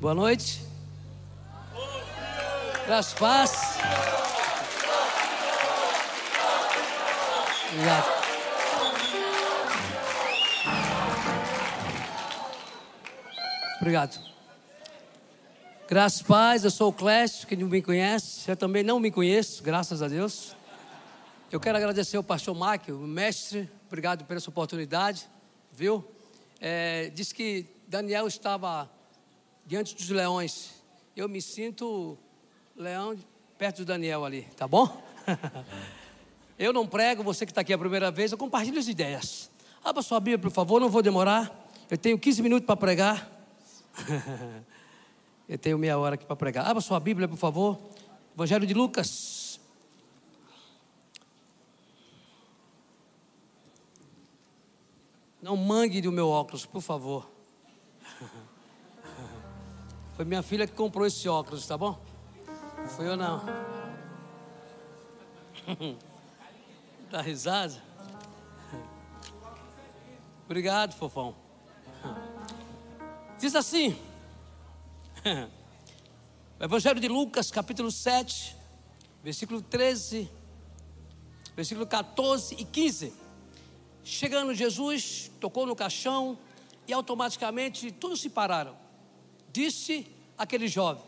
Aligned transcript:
Boa 0.00 0.14
noite. 0.14 0.64
Graças 2.86 3.14
paz. 3.14 3.78
Obrigado. 7.72 8.06
Obrigado. 13.80 14.20
Graças 15.88 16.22
paz, 16.22 16.62
eu 16.62 16.70
sou 16.70 16.90
o 16.90 16.92
Clécio, 16.92 17.48
que 17.48 17.56
não 17.56 17.66
me 17.66 17.82
conhece, 17.82 18.48
eu 18.48 18.56
também 18.56 18.84
não 18.84 19.00
me 19.00 19.10
conheço, 19.10 19.64
graças 19.64 20.00
a 20.00 20.06
Deus. 20.06 20.54
Eu 21.50 21.58
quero 21.58 21.76
agradecer 21.76 22.16
ao 22.16 22.22
pastor 22.22 22.54
Mike, 22.54 22.92
o 22.92 23.00
mestre, 23.00 23.68
obrigado 23.88 24.24
pela 24.26 24.38
sua 24.38 24.52
oportunidade, 24.52 25.28
viu? 25.72 26.08
É, 26.60 27.10
disse 27.10 27.34
que 27.34 27.66
Daniel 27.88 28.28
estava 28.28 28.88
diante 29.68 29.94
dos 29.94 30.08
leões. 30.08 30.70
Eu 31.14 31.28
me 31.28 31.42
sinto 31.42 32.16
leão 32.74 33.14
perto 33.58 33.78
do 33.78 33.84
Daniel 33.84 34.24
ali, 34.24 34.42
tá 34.56 34.66
bom? 34.66 35.02
eu 36.58 36.72
não 36.72 36.86
prego, 36.86 37.22
você 37.22 37.44
que 37.44 37.52
está 37.52 37.60
aqui 37.60 37.72
a 37.74 37.78
primeira 37.78 38.10
vez, 38.10 38.32
eu 38.32 38.38
compartilho 38.38 38.78
as 38.78 38.88
ideias. 38.88 39.50
Abra 39.84 40.02
sua 40.02 40.18
Bíblia, 40.20 40.38
por 40.38 40.50
favor, 40.50 40.80
não 40.80 40.88
vou 40.88 41.02
demorar. 41.02 41.68
Eu 41.90 41.98
tenho 41.98 42.18
15 42.18 42.42
minutos 42.42 42.66
para 42.66 42.76
pregar. 42.76 43.30
eu 45.46 45.58
tenho 45.58 45.76
meia 45.76 45.98
hora 45.98 46.14
aqui 46.14 46.24
para 46.24 46.36
pregar. 46.36 46.66
Abra 46.66 46.80
sua 46.80 46.98
Bíblia, 46.98 47.28
por 47.28 47.36
favor. 47.36 47.78
Evangelho 48.34 48.66
de 48.66 48.72
Lucas. 48.72 49.60
Não 55.42 55.56
mangue 55.56 56.00
do 56.00 56.10
meu 56.10 56.28
óculos, 56.28 56.64
por 56.64 56.80
favor. 56.80 57.37
Foi 60.18 60.24
minha 60.24 60.42
filha 60.42 60.66
que 60.66 60.72
comprou 60.72 61.06
esse 61.06 61.28
óculos, 61.28 61.64
tá 61.64 61.78
bom? 61.78 61.96
Foi 62.96 63.06
eu 63.06 63.16
não. 63.16 63.40
Dá 67.08 67.22
risada? 67.22 67.80
Obrigado, 70.44 70.92
fofão. 70.96 71.36
Diz 73.38 73.54
assim, 73.54 73.96
Evangelho 76.58 76.98
de 76.98 77.06
Lucas, 77.06 77.52
capítulo 77.52 77.92
7, 77.92 78.56
versículo 79.22 79.62
13, 79.62 80.28
versículo 81.54 81.86
14 81.86 82.56
e 82.58 82.64
15. 82.64 83.14
Chegando 84.02 84.52
Jesus, 84.52 85.30
tocou 85.38 85.64
no 85.64 85.76
caixão 85.76 86.36
e 86.88 86.92
automaticamente 86.92 87.92
todos 87.92 88.20
se 88.20 88.28
pararam. 88.28 88.87
Disse 89.52 90.06
aquele 90.36 90.68
jovem: 90.68 91.02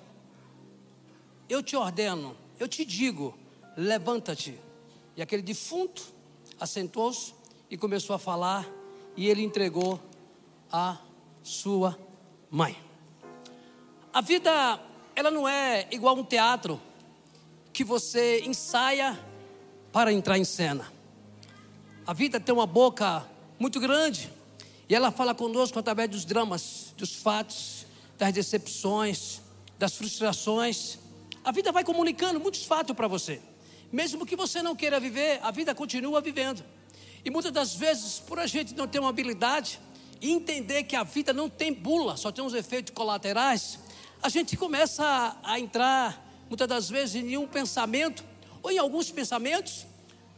Eu 1.49 1.63
te 1.63 1.77
ordeno, 1.77 2.37
eu 2.59 2.69
te 2.69 2.85
digo, 2.85 3.37
levanta-te. 3.77 4.59
E 5.17 5.23
aquele 5.23 5.43
defunto 5.43 6.03
assentou-se 6.59 7.35
e 7.71 7.77
começou 7.77 8.15
a 8.15 8.19
falar, 8.19 8.69
e 9.17 9.29
ele 9.29 9.43
entregou 9.43 10.01
a 10.73 10.99
sua 11.43 11.99
mãe. 12.51 12.77
A 14.13 14.21
vida, 14.21 14.81
ela 15.15 15.31
não 15.31 15.49
é 15.49 15.87
igual 15.91 16.17
um 16.17 16.25
teatro 16.25 16.81
que 17.73 17.85
você 17.85 18.41
ensaia 18.41 19.19
para 19.93 20.13
entrar 20.13 20.39
em 20.39 20.45
cena. 20.45 20.93
A 22.07 22.13
vida 22.13 22.41
tem 22.41 22.55
uma 22.55 22.67
boca 22.67 23.25
muito 23.59 23.79
grande 23.79 24.31
e 24.89 24.95
ela 24.95 25.13
fala 25.13 25.35
conosco 25.35 25.79
através 25.79 26.11
dos 26.11 26.25
dramas, 26.25 26.93
dos 26.97 27.15
fatos, 27.15 27.87
das 28.21 28.35
decepções, 28.35 29.41
das 29.79 29.97
frustrações. 29.97 30.99
A 31.43 31.51
vida 31.51 31.73
vai 31.73 31.83
comunicando 31.83 32.39
muitos 32.39 32.65
fatos 32.65 32.95
para 32.95 33.09
você. 33.09 33.41
Mesmo 33.91 34.27
que 34.27 34.37
você 34.37 34.63
não 34.63 34.77
queira 34.77 35.01
viver, 35.01 35.41
a 35.43 35.51
vida 35.51 35.75
continua 35.75 36.21
vivendo. 36.21 36.63
E 37.25 37.31
muitas 37.31 37.51
das 37.51 37.75
vezes, 37.75 38.19
por 38.19 38.39
a 38.39 38.47
gente 38.47 38.75
não 38.75 38.87
ter 38.87 38.99
uma 39.01 39.09
habilidade, 39.09 39.81
e 40.21 40.31
entender 40.33 40.83
que 40.83 40.95
a 40.95 41.03
vida 41.03 41.33
não 41.33 41.49
tem 41.49 41.73
bula, 41.73 42.15
só 42.15 42.31
tem 42.31 42.45
uns 42.45 42.53
efeitos 42.53 42.93
colaterais, 42.95 43.79
a 44.23 44.29
gente 44.29 44.55
começa 44.55 45.03
a, 45.03 45.55
a 45.55 45.59
entrar, 45.59 46.23
muitas 46.47 46.69
das 46.69 46.91
vezes, 46.91 47.15
em 47.15 47.39
um 47.39 47.47
pensamento, 47.47 48.23
ou 48.63 48.71
em 48.71 48.77
alguns 48.77 49.11
pensamentos, 49.11 49.87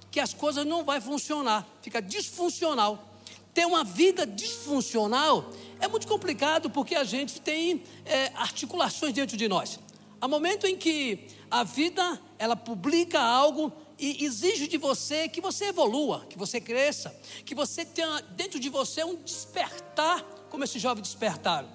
que 0.09 0.21
as 0.21 0.33
coisas 0.33 0.65
não 0.65 0.85
vão 0.85 1.01
funcionar, 1.01 1.67
fica 1.83 2.01
disfuncional. 2.01 3.12
Ter 3.55 3.67
uma 3.67 3.85
vida 3.85 4.27
disfuncional 4.27 5.51
é 5.79 5.87
muito 5.87 6.07
complicado 6.07 6.71
porque 6.71 6.95
a 6.95 7.05
gente 7.05 7.41
tem 7.41 7.83
é, 8.05 8.33
articulações 8.35 9.13
dentro 9.13 9.37
de 9.37 9.47
nós. 9.49 9.79
Há 10.21 10.29
momento 10.29 10.67
em 10.67 10.77
que 10.77 11.27
a 11.51 11.65
vida 11.65 12.21
ela 12.39 12.57
publica 12.57 13.21
algo 13.21 13.73
e 13.99 14.25
exige 14.25 14.67
de 14.67 14.79
você 14.79 15.29
que 15.29 15.41
você 15.41 15.67
evolua, 15.67 16.27
que 16.29 16.39
você 16.39 16.61
cresça, 16.61 17.15
que 17.45 17.55
você 17.55 17.85
tenha 17.85 18.21
dentro 18.37 18.59
de 18.59 18.69
você 18.69 19.05
um 19.05 19.17
despertar, 19.17 20.23
como 20.49 20.65
esse 20.65 20.79
jovem 20.79 21.03
despertaram. 21.03 21.69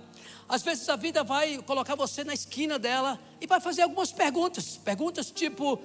Às 0.49 0.63
vezes 0.63 0.87
a 0.87 0.95
vida 0.95 1.23
vai 1.23 1.57
colocar 1.59 1.95
você 1.95 2.23
na 2.23 2.33
esquina 2.33 2.79
dela 2.79 3.19
e 3.41 3.47
vai 3.47 3.59
fazer 3.59 3.81
algumas 3.81 4.11
perguntas, 4.11 4.77
perguntas 4.77 5.29
tipo: 5.29 5.79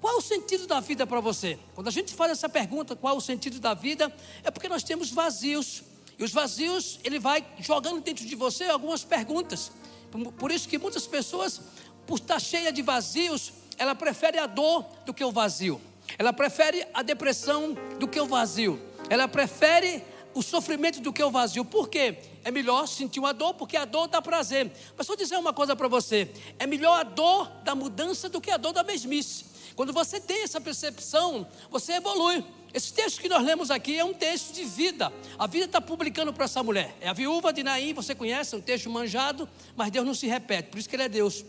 qual 0.00 0.18
o 0.18 0.20
sentido 0.20 0.66
da 0.66 0.80
vida 0.80 1.06
para 1.06 1.20
você? 1.20 1.58
Quando 1.74 1.88
a 1.88 1.90
gente 1.90 2.14
faz 2.14 2.32
essa 2.32 2.48
pergunta, 2.48 2.94
qual 2.94 3.16
o 3.16 3.20
sentido 3.20 3.58
da 3.58 3.74
vida, 3.74 4.14
é 4.44 4.50
porque 4.50 4.68
nós 4.68 4.82
temos 4.82 5.10
vazios. 5.10 5.82
E 6.18 6.24
os 6.24 6.32
vazios, 6.32 6.98
ele 7.04 7.18
vai 7.18 7.44
jogando 7.58 8.00
dentro 8.00 8.24
de 8.24 8.34
você 8.34 8.64
algumas 8.64 9.04
perguntas. 9.04 9.70
Por 10.38 10.50
isso 10.50 10.68
que 10.68 10.78
muitas 10.78 11.06
pessoas, 11.06 11.60
por 12.06 12.18
estar 12.18 12.38
cheia 12.38 12.72
de 12.72 12.82
vazios, 12.82 13.52
ela 13.76 13.94
prefere 13.94 14.38
a 14.38 14.46
dor 14.46 14.84
do 15.04 15.12
que 15.12 15.24
o 15.24 15.32
vazio. 15.32 15.80
Ela 16.18 16.32
prefere 16.32 16.86
a 16.94 17.02
depressão 17.02 17.76
do 17.98 18.06
que 18.06 18.20
o 18.20 18.26
vazio. 18.26 18.80
Ela 19.10 19.28
prefere 19.28 20.02
o 20.34 20.42
sofrimento 20.42 21.00
do 21.00 21.12
que 21.12 21.22
o 21.22 21.30
vazio. 21.30 21.64
Por 21.64 21.88
quê? 21.88 22.18
É 22.44 22.50
melhor 22.50 22.86
sentir 22.86 23.18
uma 23.18 23.32
dor 23.32 23.54
porque 23.54 23.76
a 23.76 23.84
dor 23.84 24.06
dá 24.06 24.22
prazer. 24.22 24.70
Mas 24.96 25.06
vou 25.06 25.16
dizer 25.16 25.36
uma 25.36 25.52
coisa 25.52 25.74
para 25.74 25.88
você: 25.88 26.30
é 26.58 26.66
melhor 26.66 26.98
a 26.98 27.02
dor 27.02 27.48
da 27.64 27.74
mudança 27.74 28.28
do 28.28 28.40
que 28.40 28.50
a 28.50 28.56
dor 28.56 28.72
da 28.72 28.84
mesmice. 28.84 29.55
Quando 29.76 29.92
você 29.92 30.18
tem 30.18 30.42
essa 30.42 30.58
percepção, 30.58 31.46
você 31.70 31.92
evolui. 31.92 32.42
Esse 32.72 32.92
texto 32.94 33.20
que 33.20 33.28
nós 33.28 33.44
lemos 33.44 33.70
aqui 33.70 33.98
é 33.98 34.04
um 34.04 34.14
texto 34.14 34.52
de 34.54 34.64
vida. 34.64 35.12
A 35.38 35.46
vida 35.46 35.66
está 35.66 35.80
publicando 35.80 36.32
para 36.32 36.46
essa 36.46 36.62
mulher. 36.62 36.96
É 36.98 37.08
a 37.08 37.12
viúva 37.12 37.52
de 37.52 37.62
Naim, 37.62 37.92
você 37.92 38.14
conhece, 38.14 38.54
é 38.54 38.58
um 38.58 38.60
texto 38.60 38.88
manjado, 38.88 39.46
mas 39.76 39.90
Deus 39.90 40.06
não 40.06 40.14
se 40.14 40.26
repete, 40.26 40.70
por 40.70 40.78
isso 40.78 40.88
que 40.88 40.96
ele 40.96 41.02
é 41.02 41.08
Deus. 41.08 41.44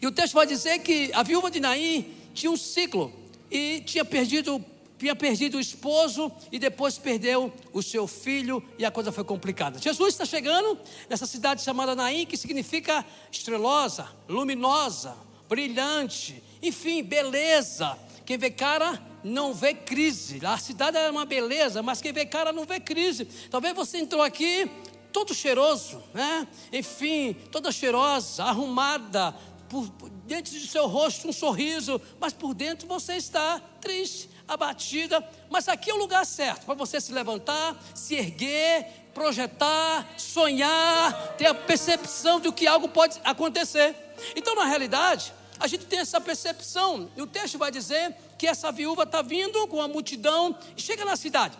E 0.00 0.06
o 0.06 0.12
texto 0.12 0.34
vai 0.34 0.46
dizer 0.46 0.78
que 0.80 1.10
a 1.14 1.22
viúva 1.22 1.50
de 1.50 1.58
Naim 1.58 2.14
tinha 2.34 2.52
um 2.52 2.56
ciclo 2.56 3.12
e 3.50 3.82
tinha 3.86 4.04
perdido, 4.04 4.62
tinha 4.98 5.16
perdido 5.16 5.56
o 5.56 5.60
esposo 5.60 6.30
e 6.50 6.58
depois 6.58 6.98
perdeu 6.98 7.50
o 7.72 7.82
seu 7.82 8.06
filho 8.06 8.62
e 8.78 8.84
a 8.84 8.90
coisa 8.90 9.10
foi 9.10 9.24
complicada. 9.24 9.78
Jesus 9.78 10.14
está 10.14 10.26
chegando 10.26 10.78
nessa 11.08 11.26
cidade 11.26 11.62
chamada 11.62 11.94
Naim, 11.94 12.26
que 12.26 12.36
significa 12.36 13.04
estrelosa, 13.30 14.08
luminosa, 14.28 15.16
brilhante, 15.48 16.42
enfim, 16.62 17.02
beleza. 17.02 17.98
Quem 18.24 18.38
vê 18.38 18.50
cara 18.50 19.02
não 19.24 19.52
vê 19.52 19.74
crise. 19.74 20.44
A 20.44 20.56
cidade 20.58 20.96
é 20.96 21.10
uma 21.10 21.24
beleza, 21.24 21.82
mas 21.82 22.00
quem 22.00 22.12
vê 22.12 22.24
cara 22.24 22.52
não 22.52 22.64
vê 22.64 22.80
crise. 22.80 23.24
Talvez 23.50 23.74
você 23.74 23.98
entrou 23.98 24.22
aqui 24.22 24.70
todo 25.12 25.34
cheiroso, 25.34 26.02
né? 26.14 26.46
Enfim, 26.72 27.34
toda 27.50 27.70
cheirosa, 27.70 28.44
arrumada, 28.44 29.34
por, 29.68 29.88
por, 29.90 30.10
diante 30.26 30.58
do 30.58 30.66
seu 30.66 30.86
rosto 30.86 31.28
um 31.28 31.32
sorriso, 31.32 32.00
mas 32.20 32.32
por 32.32 32.54
dentro 32.54 32.86
você 32.86 33.14
está 33.14 33.60
triste, 33.80 34.28
abatida. 34.46 35.26
Mas 35.50 35.68
aqui 35.68 35.90
é 35.90 35.94
o 35.94 35.98
lugar 35.98 36.24
certo 36.24 36.64
para 36.64 36.74
você 36.74 37.00
se 37.00 37.12
levantar, 37.12 37.76
se 37.94 38.14
erguer, 38.14 39.10
projetar, 39.14 40.08
sonhar, 40.16 41.36
ter 41.36 41.46
a 41.46 41.54
percepção 41.54 42.40
de 42.40 42.50
que 42.52 42.66
algo 42.66 42.88
pode 42.88 43.20
acontecer. 43.24 43.94
Então, 44.36 44.54
na 44.54 44.64
realidade, 44.64 45.32
a 45.62 45.66
gente 45.68 45.86
tem 45.86 46.00
essa 46.00 46.20
percepção. 46.20 47.08
E 47.16 47.22
o 47.22 47.26
texto 47.26 47.56
vai 47.56 47.70
dizer 47.70 48.14
que 48.36 48.46
essa 48.46 48.72
viúva 48.72 49.04
está 49.04 49.22
vindo 49.22 49.66
com 49.68 49.80
a 49.80 49.86
multidão 49.86 50.56
e 50.76 50.82
chega 50.82 51.04
na 51.04 51.16
cidade. 51.16 51.56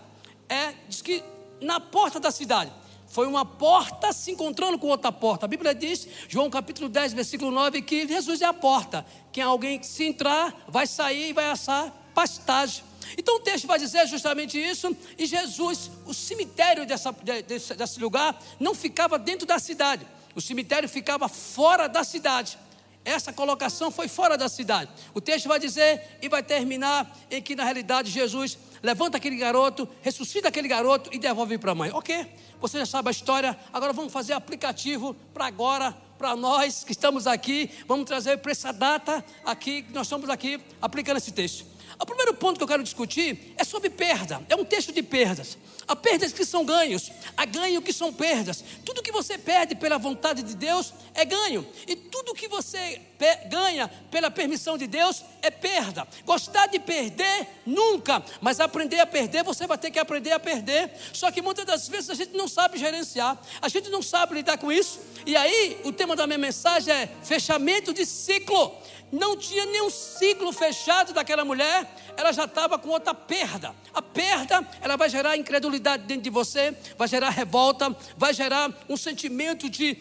É, 0.48 0.74
diz 0.88 1.00
que 1.00 1.22
na 1.60 1.78
porta 1.78 2.18
da 2.18 2.30
cidade. 2.30 2.72
Foi 3.06 3.26
uma 3.26 3.44
porta 3.44 4.12
se 4.12 4.30
encontrando 4.32 4.78
com 4.78 4.88
outra 4.88 5.12
porta. 5.12 5.44
A 5.44 5.48
Bíblia 5.48 5.74
diz, 5.74 6.08
João 6.28 6.50
capítulo 6.50 6.88
10, 6.88 7.12
versículo 7.12 7.50
9, 7.50 7.82
que 7.82 8.08
Jesus 8.08 8.40
é 8.40 8.46
a 8.46 8.54
porta. 8.54 9.06
Quem 9.30 9.44
alguém 9.44 9.82
se 9.82 10.04
entrar, 10.04 10.64
vai 10.66 10.86
sair 10.86 11.28
e 11.28 11.32
vai 11.32 11.50
assar 11.50 11.92
pastagem. 12.14 12.82
Então 13.16 13.36
o 13.36 13.40
texto 13.40 13.66
vai 13.66 13.78
dizer 13.78 14.06
justamente 14.06 14.58
isso, 14.58 14.96
e 15.18 15.26
Jesus, 15.26 15.90
o 16.06 16.14
cemitério 16.14 16.86
dessa, 16.86 17.12
desse, 17.46 17.74
desse 17.74 18.00
lugar, 18.00 18.42
não 18.58 18.74
ficava 18.74 19.18
dentro 19.18 19.46
da 19.46 19.58
cidade, 19.58 20.06
o 20.34 20.40
cemitério 20.40 20.88
ficava 20.88 21.28
fora 21.28 21.88
da 21.88 22.04
cidade. 22.04 22.58
Essa 23.04 23.32
colocação 23.32 23.90
foi 23.90 24.06
fora 24.06 24.38
da 24.38 24.48
cidade. 24.48 24.90
O 25.12 25.20
texto 25.20 25.48
vai 25.48 25.58
dizer 25.58 26.18
e 26.22 26.28
vai 26.28 26.42
terminar 26.42 27.18
em 27.30 27.42
que, 27.42 27.56
na 27.56 27.64
realidade, 27.64 28.10
Jesus 28.10 28.56
levanta 28.82 29.16
aquele 29.16 29.36
garoto, 29.36 29.88
ressuscita 30.00 30.48
aquele 30.48 30.68
garoto 30.68 31.10
e 31.12 31.18
devolve 31.18 31.58
para 31.58 31.72
a 31.72 31.74
mãe. 31.74 31.90
Ok, 31.92 32.26
você 32.60 32.78
já 32.78 32.86
sabe 32.86 33.08
a 33.08 33.10
história, 33.10 33.58
agora 33.72 33.92
vamos 33.92 34.12
fazer 34.12 34.34
aplicativo 34.34 35.16
para 35.34 35.46
agora, 35.46 35.96
para 36.16 36.36
nós 36.36 36.84
que 36.84 36.92
estamos 36.92 37.26
aqui, 37.26 37.68
vamos 37.88 38.06
trazer 38.06 38.38
para 38.38 38.52
essa 38.52 38.72
data 38.72 39.24
aqui, 39.44 39.82
que 39.82 39.92
nós 39.92 40.06
estamos 40.06 40.30
aqui 40.30 40.60
aplicando 40.80 41.16
esse 41.16 41.32
texto. 41.32 41.71
O 42.02 42.06
primeiro 42.06 42.34
ponto 42.34 42.56
que 42.58 42.64
eu 42.64 42.68
quero 42.68 42.82
discutir 42.82 43.54
é 43.56 43.62
sobre 43.62 43.88
perda. 43.88 44.44
É 44.48 44.56
um 44.56 44.64
texto 44.64 44.92
de 44.92 45.04
perdas. 45.04 45.56
Há 45.86 45.94
perdas 45.94 46.32
que 46.32 46.44
são 46.44 46.64
ganhos, 46.64 47.12
há 47.36 47.44
ganho 47.44 47.80
que 47.80 47.92
são 47.92 48.12
perdas. 48.12 48.64
Tudo 48.84 49.02
que 49.02 49.12
você 49.12 49.38
perde 49.38 49.76
pela 49.76 49.98
vontade 49.98 50.42
de 50.42 50.56
Deus 50.56 50.92
é 51.14 51.24
ganho. 51.24 51.64
E 51.86 51.94
tudo 51.94 52.34
que 52.34 52.48
você 52.48 53.00
ganha 53.48 53.88
pela 54.10 54.30
permissão 54.30 54.76
de 54.76 54.86
Deus 54.86 55.24
é 55.40 55.50
perda. 55.50 56.06
Gostar 56.24 56.66
de 56.66 56.78
perder, 56.78 57.46
nunca. 57.66 58.22
Mas 58.40 58.60
aprender 58.60 59.00
a 59.00 59.06
perder, 59.06 59.42
você 59.42 59.66
vai 59.66 59.78
ter 59.78 59.90
que 59.90 59.98
aprender 59.98 60.32
a 60.32 60.40
perder. 60.40 60.90
Só 61.12 61.30
que 61.30 61.42
muitas 61.42 61.64
das 61.64 61.88
vezes 61.88 62.10
a 62.10 62.14
gente 62.14 62.36
não 62.36 62.48
sabe 62.48 62.78
gerenciar, 62.78 63.38
a 63.60 63.68
gente 63.68 63.88
não 63.90 64.02
sabe 64.02 64.34
lidar 64.34 64.58
com 64.58 64.70
isso. 64.70 65.00
E 65.26 65.36
aí, 65.36 65.80
o 65.84 65.92
tema 65.92 66.16
da 66.16 66.26
minha 66.26 66.38
mensagem 66.38 66.92
é 66.92 67.08
fechamento 67.22 67.92
de 67.92 68.04
ciclo 68.04 68.76
não 69.12 69.36
tinha 69.36 69.66
nenhum 69.66 69.90
ciclo 69.90 70.50
fechado 70.52 71.12
daquela 71.12 71.44
mulher, 71.44 71.86
ela 72.16 72.32
já 72.32 72.46
estava 72.46 72.78
com 72.78 72.88
outra 72.88 73.14
perda. 73.14 73.74
A 73.92 74.00
perda, 74.00 74.66
ela 74.80 74.96
vai 74.96 75.10
gerar 75.10 75.36
incredulidade 75.36 76.04
dentro 76.04 76.22
de 76.22 76.30
você, 76.30 76.74
vai 76.96 77.06
gerar 77.06 77.28
revolta, 77.28 77.94
vai 78.16 78.32
gerar 78.32 78.72
um 78.88 78.96
sentimento 78.96 79.68
de 79.68 79.98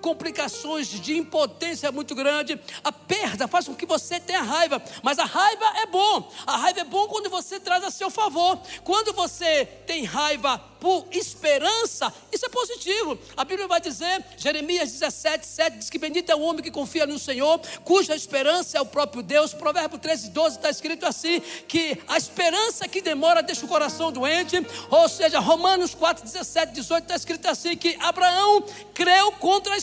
complicações 0.00 0.88
de 0.88 1.16
impotência 1.16 1.90
muito 1.92 2.14
grande. 2.14 2.58
A 2.82 2.92
perda 2.92 3.48
faz 3.48 3.66
com 3.66 3.74
que 3.74 3.86
você 3.86 4.18
tenha 4.20 4.42
raiva, 4.42 4.82
mas 5.02 5.18
a 5.18 5.24
raiva 5.24 5.64
é 5.78 5.86
bom. 5.86 6.30
A 6.46 6.56
raiva 6.56 6.80
é 6.80 6.84
bom 6.84 7.06
quando 7.08 7.30
você 7.30 7.60
traz 7.60 7.84
a 7.84 7.90
seu 7.90 8.10
favor. 8.10 8.58
Quando 8.84 9.12
você 9.12 9.64
tem 9.86 10.04
raiva 10.04 10.58
por 10.80 11.06
esperança, 11.10 12.12
isso 12.32 12.46
é 12.46 12.48
positivo. 12.48 13.18
A 13.36 13.44
Bíblia 13.44 13.66
vai 13.66 13.80
dizer, 13.80 14.24
Jeremias 14.36 14.92
17, 14.92 15.46
7, 15.46 15.78
diz 15.78 15.90
que 15.90 15.98
bendito 15.98 16.30
é 16.30 16.36
o 16.36 16.40
homem 16.40 16.62
que 16.62 16.70
confia 16.70 17.06
no 17.06 17.18
Senhor, 17.18 17.60
cuja 17.84 18.14
esperança 18.14 18.78
é 18.78 18.80
o 18.80 18.86
próprio 18.86 19.22
Deus. 19.22 19.52
Provérbio 19.52 19.98
13, 19.98 20.30
12 20.30 20.56
está 20.56 20.70
escrito 20.70 21.04
assim: 21.04 21.40
que 21.66 22.00
a 22.06 22.16
esperança 22.16 22.88
que 22.88 23.00
demora 23.00 23.42
deixa 23.42 23.64
o 23.64 23.68
coração 23.68 24.12
doente. 24.12 24.64
Ou 24.90 25.08
seja, 25.08 25.40
Romanos 25.40 25.94
4, 25.94 26.24
17, 26.24 26.72
18 26.72 27.02
está 27.04 27.16
escrito 27.16 27.46
assim: 27.46 27.76
que 27.76 27.96
Abraão 28.00 28.64
creu 28.94 29.32
contra 29.32 29.74
a 29.74 29.76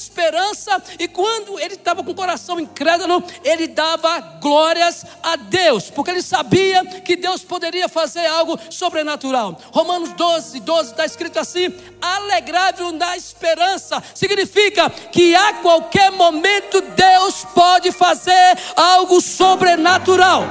e 0.99 1.07
quando 1.07 1.59
ele 1.59 1.75
estava 1.75 2.03
com 2.03 2.11
o 2.11 2.15
coração 2.15 2.59
incrédulo, 2.59 3.23
ele 3.43 3.67
dava 3.67 4.19
glórias 4.41 5.05
a 5.21 5.35
Deus, 5.35 5.89
porque 5.89 6.11
ele 6.11 6.21
sabia 6.21 6.85
que 7.01 7.15
Deus 7.15 7.43
poderia 7.43 7.87
fazer 7.87 8.25
algo 8.25 8.59
sobrenatural. 8.69 9.59
Romanos 9.71 10.11
12, 10.13 10.59
12 10.59 10.91
está 10.91 11.05
escrito 11.05 11.39
assim: 11.39 11.73
alegrável 12.01 12.91
na 12.91 13.15
esperança, 13.17 14.01
significa 14.13 14.89
que 14.89 15.35
a 15.35 15.53
qualquer 15.55 16.11
momento 16.11 16.81
Deus 16.81 17.45
pode 17.53 17.91
fazer 17.91 18.57
algo 18.75 19.21
sobrenatural. 19.21 20.43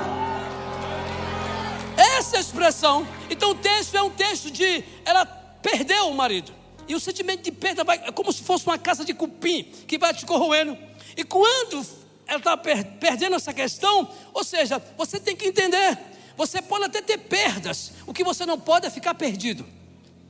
Essa 1.97 2.37
é 2.37 2.41
expressão. 2.41 3.07
Então 3.31 3.51
o 3.51 3.55
texto 3.55 3.95
é 3.95 4.03
um 4.03 4.11
texto 4.11 4.51
de 4.51 4.85
ela 5.05 5.25
perdeu 5.63 6.09
o 6.09 6.15
marido. 6.15 6.64
E 6.89 6.95
o 6.95 7.01
sentimento 7.01 7.43
de 7.43 7.53
perda 7.53 7.85
vai, 7.85 7.97
é 8.05 8.13
como 8.13 8.33
se 8.33 8.43
fosse 8.43 8.67
uma 8.67 8.79
casa 8.79 9.05
de 9.05 9.15
cupim 9.15 9.65
que 9.87 9.99
vai 9.99 10.13
te 10.13 10.27
corroendo. 10.27 10.77
E 11.17 11.25
quando 11.25 11.87
ela 12.27 12.39
está 12.39 12.57
per, 12.57 12.85
perdendo 12.99 13.37
essa 13.37 13.53
questão, 13.53 14.09
ou 14.33 14.45
seja, 14.45 14.83
você 14.97 15.19
tem 15.21 15.37
que 15.37 15.47
entender. 15.47 15.99
Você 16.37 16.61
pode 16.61 16.85
até 16.85 17.01
ter 17.01 17.19
perdas, 17.19 17.93
o 18.07 18.13
que 18.13 18.25
você 18.25 18.45
não 18.45 18.59
pode 18.59 18.87
é 18.87 18.91
ficar 18.91 19.15
perdido. 19.15 19.67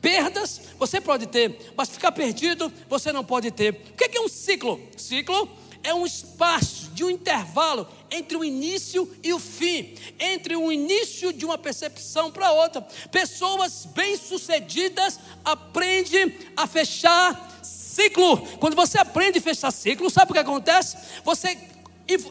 Perdas 0.01 0.61
você 0.79 1.01
pode 1.01 1.27
ter, 1.27 1.73
mas 1.75 1.89
ficar 1.89 2.13
perdido 2.13 2.71
você 2.89 3.11
não 3.11 3.25
pode 3.25 3.51
ter. 3.51 3.71
O 3.71 3.97
que 3.97 4.19
é 4.19 4.21
um 4.21 4.29
ciclo? 4.29 4.79
Ciclo 4.97 5.49
é 5.85 5.93
um 5.93 6.07
espaço 6.07 6.91
de 6.93 7.05
um 7.05 7.11
intervalo 7.11 7.87
entre 8.11 8.37
o 8.37 8.45
início 8.45 9.09
e 9.23 9.33
o 9.35 9.39
fim, 9.39 9.95
entre 10.19 10.57
o 10.57 10.73
início 10.73 11.33
de 11.33 11.45
uma 11.45 11.59
percepção 11.59 12.33
para 12.33 12.51
outra. 12.51 12.81
Pessoas 13.13 13.85
bem-sucedidas 13.85 15.21
aprendem 15.45 16.35
a 16.57 16.67
fechar 16.67 17.61
ciclo. 17.63 18.39
Quando 18.59 18.75
você 18.75 18.99
aprende 18.99 19.39
a 19.39 19.43
fechar 19.43 19.71
ciclo, 19.71 20.11
sabe 20.11 20.31
o 20.31 20.35
que 20.35 20.41
acontece? 20.41 20.97
Você 21.23 21.59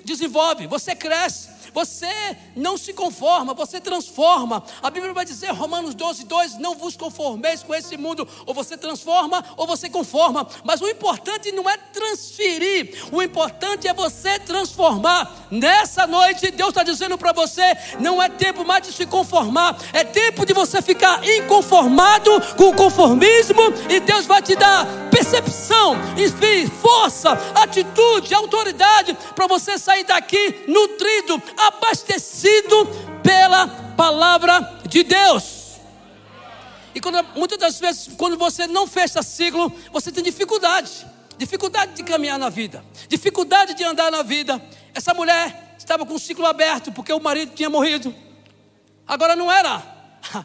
desenvolve, 0.03 0.67
você 0.67 0.95
cresce. 0.95 1.52
Você 1.73 2.37
não 2.55 2.77
se 2.77 2.93
conforma, 2.93 3.53
você 3.53 3.79
transforma. 3.79 4.63
A 4.81 4.89
Bíblia 4.89 5.13
vai 5.13 5.25
dizer, 5.25 5.51
Romanos 5.51 5.95
12, 5.95 6.25
2: 6.25 6.57
Não 6.59 6.75
vos 6.75 6.95
conformeis 6.95 7.63
com 7.63 7.73
esse 7.73 7.97
mundo, 7.97 8.27
ou 8.45 8.53
você 8.53 8.77
transforma, 8.77 9.43
ou 9.57 9.65
você 9.65 9.89
conforma. 9.89 10.47
Mas 10.63 10.81
o 10.81 10.87
importante 10.87 11.51
não 11.51 11.69
é 11.69 11.75
transferir, 11.77 13.07
o 13.11 13.21
importante 13.21 13.87
é 13.87 13.93
você 13.93 14.37
transformar. 14.39 15.47
Nessa 15.49 16.05
noite, 16.05 16.51
Deus 16.51 16.69
está 16.69 16.83
dizendo 16.83 17.17
para 17.17 17.33
você: 17.33 17.75
não 17.99 18.21
é 18.21 18.29
tempo 18.29 18.63
mais 18.63 18.83
de 18.83 18.93
se 18.93 19.05
conformar, 19.05 19.77
é 19.91 20.03
tempo 20.03 20.45
de 20.45 20.53
você 20.53 20.81
ficar 20.81 21.27
inconformado 21.27 22.29
com 22.55 22.69
o 22.69 22.75
conformismo, 22.75 23.61
e 23.89 23.99
Deus 23.99 24.25
vai 24.25 24.41
te 24.41 24.55
dar 24.55 24.85
percepção, 25.09 25.95
enfim, 26.17 26.67
força, 26.81 27.31
atitude, 27.55 28.33
autoridade 28.33 29.15
para 29.35 29.47
você 29.47 29.77
sair 29.77 30.03
daqui 30.03 30.65
nutrido, 30.67 31.41
abastecido 31.67 32.87
pela 33.21 33.67
palavra 33.95 34.79
de 34.87 35.03
Deus. 35.03 35.63
E 36.95 36.99
quando, 36.99 37.23
muitas 37.35 37.57
das 37.57 37.79
vezes, 37.79 38.09
quando 38.17 38.37
você 38.37 38.67
não 38.67 38.85
fecha 38.85 39.23
ciclo, 39.23 39.71
você 39.91 40.11
tem 40.11 40.23
dificuldade. 40.23 41.05
Dificuldade 41.37 41.93
de 41.93 42.03
caminhar 42.03 42.37
na 42.37 42.49
vida, 42.49 42.85
dificuldade 43.09 43.73
de 43.73 43.83
andar 43.83 44.11
na 44.11 44.21
vida. 44.21 44.61
Essa 44.93 45.15
mulher 45.15 45.75
estava 45.77 46.05
com 46.05 46.13
o 46.13 46.19
ciclo 46.19 46.45
aberto 46.45 46.91
porque 46.91 47.11
o 47.11 47.19
marido 47.19 47.53
tinha 47.55 47.69
morrido. 47.69 48.13
Agora 49.07 49.35
não 49.35 49.51
era 49.51 49.81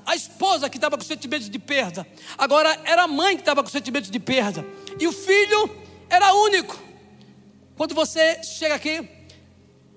a 0.04 0.16
esposa 0.16 0.68
que 0.68 0.76
estava 0.76 0.96
com 0.96 1.04
sentimento 1.04 1.48
de 1.48 1.58
perda, 1.58 2.06
agora 2.36 2.80
era 2.84 3.02
a 3.02 3.06
mãe 3.06 3.36
que 3.36 3.42
estava 3.42 3.62
com 3.62 3.68
sentimento 3.68 4.10
de 4.10 4.18
perda, 4.18 4.66
e 4.98 5.06
o 5.06 5.12
filho 5.12 5.70
era 6.10 6.34
único. 6.34 6.76
Quando 7.76 7.94
você 7.94 8.42
chega 8.42 8.74
aqui, 8.74 9.08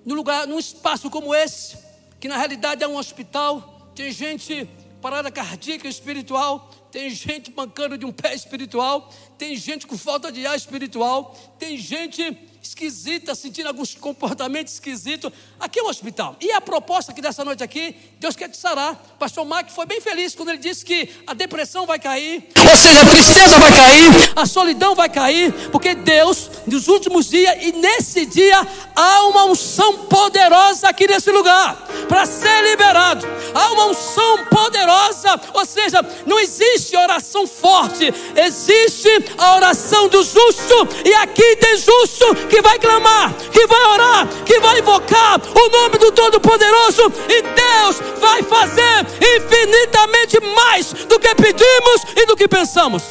num 0.04 0.14
lugar, 0.14 0.46
num 0.46 0.58
espaço 0.58 1.10
como 1.10 1.34
esse, 1.34 1.76
que 2.20 2.28
na 2.28 2.36
realidade 2.36 2.82
é 2.82 2.88
um 2.88 2.96
hospital, 2.96 3.90
tem 3.94 4.10
gente 4.12 4.68
parada 5.00 5.30
cardíaca 5.30 5.88
espiritual, 5.88 6.70
tem 6.90 7.10
gente 7.10 7.52
mancando 7.52 7.98
de 7.98 8.04
um 8.04 8.12
pé 8.12 8.34
espiritual, 8.34 9.10
tem 9.36 9.56
gente 9.56 9.86
com 9.86 9.98
falta 9.98 10.30
de 10.30 10.46
ar 10.46 10.56
espiritual, 10.56 11.34
tem 11.58 11.76
gente 11.76 12.38
esquisita, 12.62 13.34
sentindo 13.34 13.66
alguns 13.66 13.94
comportamentos 13.94 14.74
esquisitos. 14.74 15.32
Aqui 15.58 15.80
é 15.80 15.82
um 15.82 15.88
hospital. 15.88 16.36
E 16.40 16.52
a 16.52 16.60
proposta 16.60 17.10
aqui 17.10 17.20
dessa 17.20 17.44
noite 17.44 17.62
aqui, 17.62 17.96
Deus 18.20 18.36
quer 18.36 18.48
te 18.48 18.56
sarar. 18.56 18.94
Pastor 19.18 19.44
Mark 19.44 19.68
foi 19.70 19.84
bem 19.84 20.00
feliz 20.00 20.34
quando 20.34 20.50
ele 20.50 20.58
disse 20.58 20.84
que 20.84 21.08
a 21.26 21.34
depressão 21.34 21.86
vai 21.86 21.98
cair, 21.98 22.48
ou 22.56 22.76
seja, 22.76 23.02
a 23.02 23.06
tristeza 23.06 23.58
vai 23.58 23.72
cair, 23.72 24.32
a 24.36 24.46
solidão 24.46 24.94
vai 24.94 25.08
cair, 25.08 25.52
porque 25.70 25.94
Deus, 25.94 26.50
nos 26.66 26.86
últimos 26.86 27.28
dias 27.28 27.52
e 27.60 27.72
nesse 27.72 28.24
dia, 28.26 28.66
há 28.94 29.26
uma 29.26 29.44
unção 29.46 30.06
poderosa 30.06 30.88
aqui 30.88 31.08
nesse 31.08 31.30
lugar 31.32 31.76
para 32.08 32.26
ser 32.26 32.62
liberado. 32.62 33.26
Há 33.54 33.72
uma 33.72 33.86
unção 33.86 34.44
poderosa, 34.46 35.40
ou 35.54 35.66
seja, 35.66 36.00
não 36.26 36.38
existe 36.38 36.96
oração 36.96 37.46
forte, 37.46 38.12
existe 38.36 39.08
a 39.36 39.56
oração 39.56 40.08
do 40.08 40.22
justo, 40.22 40.88
e 41.04 41.12
aqui 41.14 41.56
tem 41.56 41.76
justo 41.76 42.51
que 42.52 42.60
vai 42.60 42.78
clamar, 42.78 43.32
que 43.50 43.66
vai 43.66 43.82
orar, 43.82 44.28
que 44.44 44.60
vai 44.60 44.78
invocar 44.78 45.40
o 45.40 45.68
nome 45.70 45.96
do 45.96 46.12
Todo-Poderoso, 46.12 47.10
e 47.26 47.40
Deus 47.40 47.98
vai 48.20 48.42
fazer 48.42 49.06
infinitamente 49.38 50.38
mais 50.54 50.92
do 50.92 51.18
que 51.18 51.34
pedimos 51.34 52.02
e 52.14 52.26
do 52.26 52.36
que 52.36 52.46
pensamos. 52.46 53.04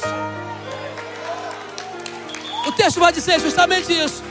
O 2.68 2.72
texto 2.74 3.00
vai 3.00 3.12
dizer 3.12 3.40
justamente 3.40 3.92
isso. 3.92 4.22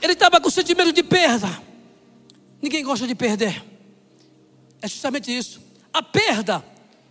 Ele 0.00 0.14
estava 0.14 0.40
com 0.40 0.50
sentimento 0.50 0.92
de 0.92 1.04
perda. 1.04 1.48
Ninguém 2.60 2.82
gosta 2.82 3.06
de 3.06 3.14
perder. 3.14 3.62
É 4.80 4.88
justamente 4.88 5.30
isso. 5.30 5.62
A 5.94 6.02
perda 6.02 6.64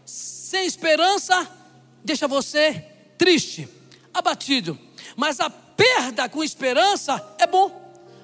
sem 0.05 0.65
esperança 0.65 1.49
deixa 2.03 2.27
você 2.27 2.85
triste, 3.17 3.69
abatido. 4.13 4.77
Mas 5.15 5.39
a 5.39 5.49
perda 5.49 6.29
com 6.29 6.43
esperança 6.43 7.23
é 7.37 7.47
bom, 7.47 7.69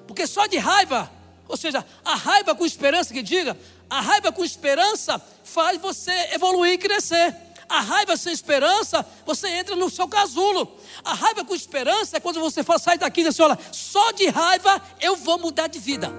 porque 0.06 0.26
só 0.26 0.46
de 0.46 0.58
raiva, 0.58 1.10
ou 1.46 1.56
seja, 1.56 1.84
a 2.04 2.14
raiva 2.14 2.54
com 2.54 2.64
esperança 2.64 3.12
que 3.12 3.22
diga, 3.22 3.56
a 3.90 4.00
raiva 4.00 4.30
com 4.30 4.44
esperança 4.44 5.20
faz 5.42 5.80
você 5.80 6.12
evoluir 6.32 6.74
e 6.74 6.78
crescer. 6.78 7.34
A 7.68 7.80
raiva 7.80 8.16
sem 8.16 8.32
esperança, 8.32 9.04
você 9.26 9.46
entra 9.48 9.76
no 9.76 9.90
seu 9.90 10.08
casulo. 10.08 10.78
A 11.04 11.12
raiva 11.12 11.44
com 11.44 11.54
esperança 11.54 12.16
é 12.16 12.20
quando 12.20 12.40
você 12.40 12.62
fala, 12.62 12.78
sai 12.78 12.96
daqui 12.96 13.20
e 13.20 13.24
diz 13.24 13.34
assim: 13.34 13.42
olha, 13.42 13.58
só 13.70 14.10
de 14.12 14.26
raiva 14.28 14.80
eu 15.00 15.16
vou 15.16 15.38
mudar 15.38 15.66
de 15.66 15.78
vida. 15.78 16.10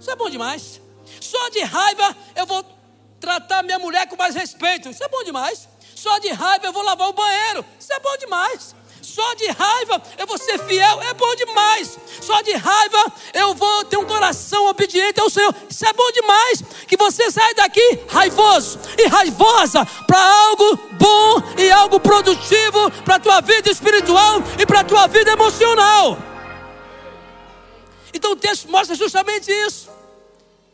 Isso 0.00 0.10
é 0.10 0.16
bom 0.16 0.30
demais. 0.30 0.80
Só 1.20 1.50
de 1.50 1.60
raiva 1.60 2.16
eu 2.34 2.46
vou 2.46 2.64
tratar 3.20 3.62
minha 3.62 3.78
mulher 3.78 4.08
com 4.08 4.16
mais 4.16 4.34
respeito. 4.34 4.88
Isso 4.88 5.04
é 5.04 5.08
bom 5.08 5.22
demais. 5.22 5.68
Só 5.94 6.18
de 6.18 6.28
raiva 6.28 6.66
eu 6.66 6.72
vou 6.72 6.82
lavar 6.82 7.08
o 7.08 7.12
banheiro. 7.12 7.64
Isso 7.78 7.92
é 7.92 8.00
bom 8.00 8.16
demais. 8.16 8.74
Só 9.06 9.34
de 9.34 9.46
raiva 9.46 10.02
eu 10.18 10.26
vou 10.26 10.36
ser 10.36 10.58
fiel, 10.66 11.00
é 11.00 11.14
bom 11.14 11.32
demais. 11.36 11.96
Só 12.20 12.42
de 12.42 12.52
raiva 12.54 13.12
eu 13.32 13.54
vou 13.54 13.84
ter 13.84 13.96
um 13.96 14.04
coração 14.04 14.66
obediente 14.66 15.20
ao 15.20 15.30
Senhor. 15.30 15.54
Isso 15.70 15.86
é 15.86 15.92
bom 15.92 16.10
demais. 16.10 16.64
Que 16.88 16.96
você 16.96 17.30
sai 17.30 17.54
daqui 17.54 18.00
raivoso 18.08 18.80
e 18.98 19.06
raivosa 19.06 19.86
para 20.08 20.18
algo 20.18 20.76
bom 20.94 21.40
e 21.56 21.70
algo 21.70 22.00
produtivo 22.00 22.90
para 23.04 23.14
a 23.14 23.20
tua 23.20 23.40
vida 23.40 23.70
espiritual 23.70 24.42
e 24.58 24.66
para 24.66 24.80
a 24.80 24.84
tua 24.84 25.06
vida 25.06 25.30
emocional. 25.30 26.18
Então 28.12 28.32
o 28.32 28.36
texto 28.36 28.68
mostra 28.68 28.96
justamente 28.96 29.52
isso. 29.52 29.88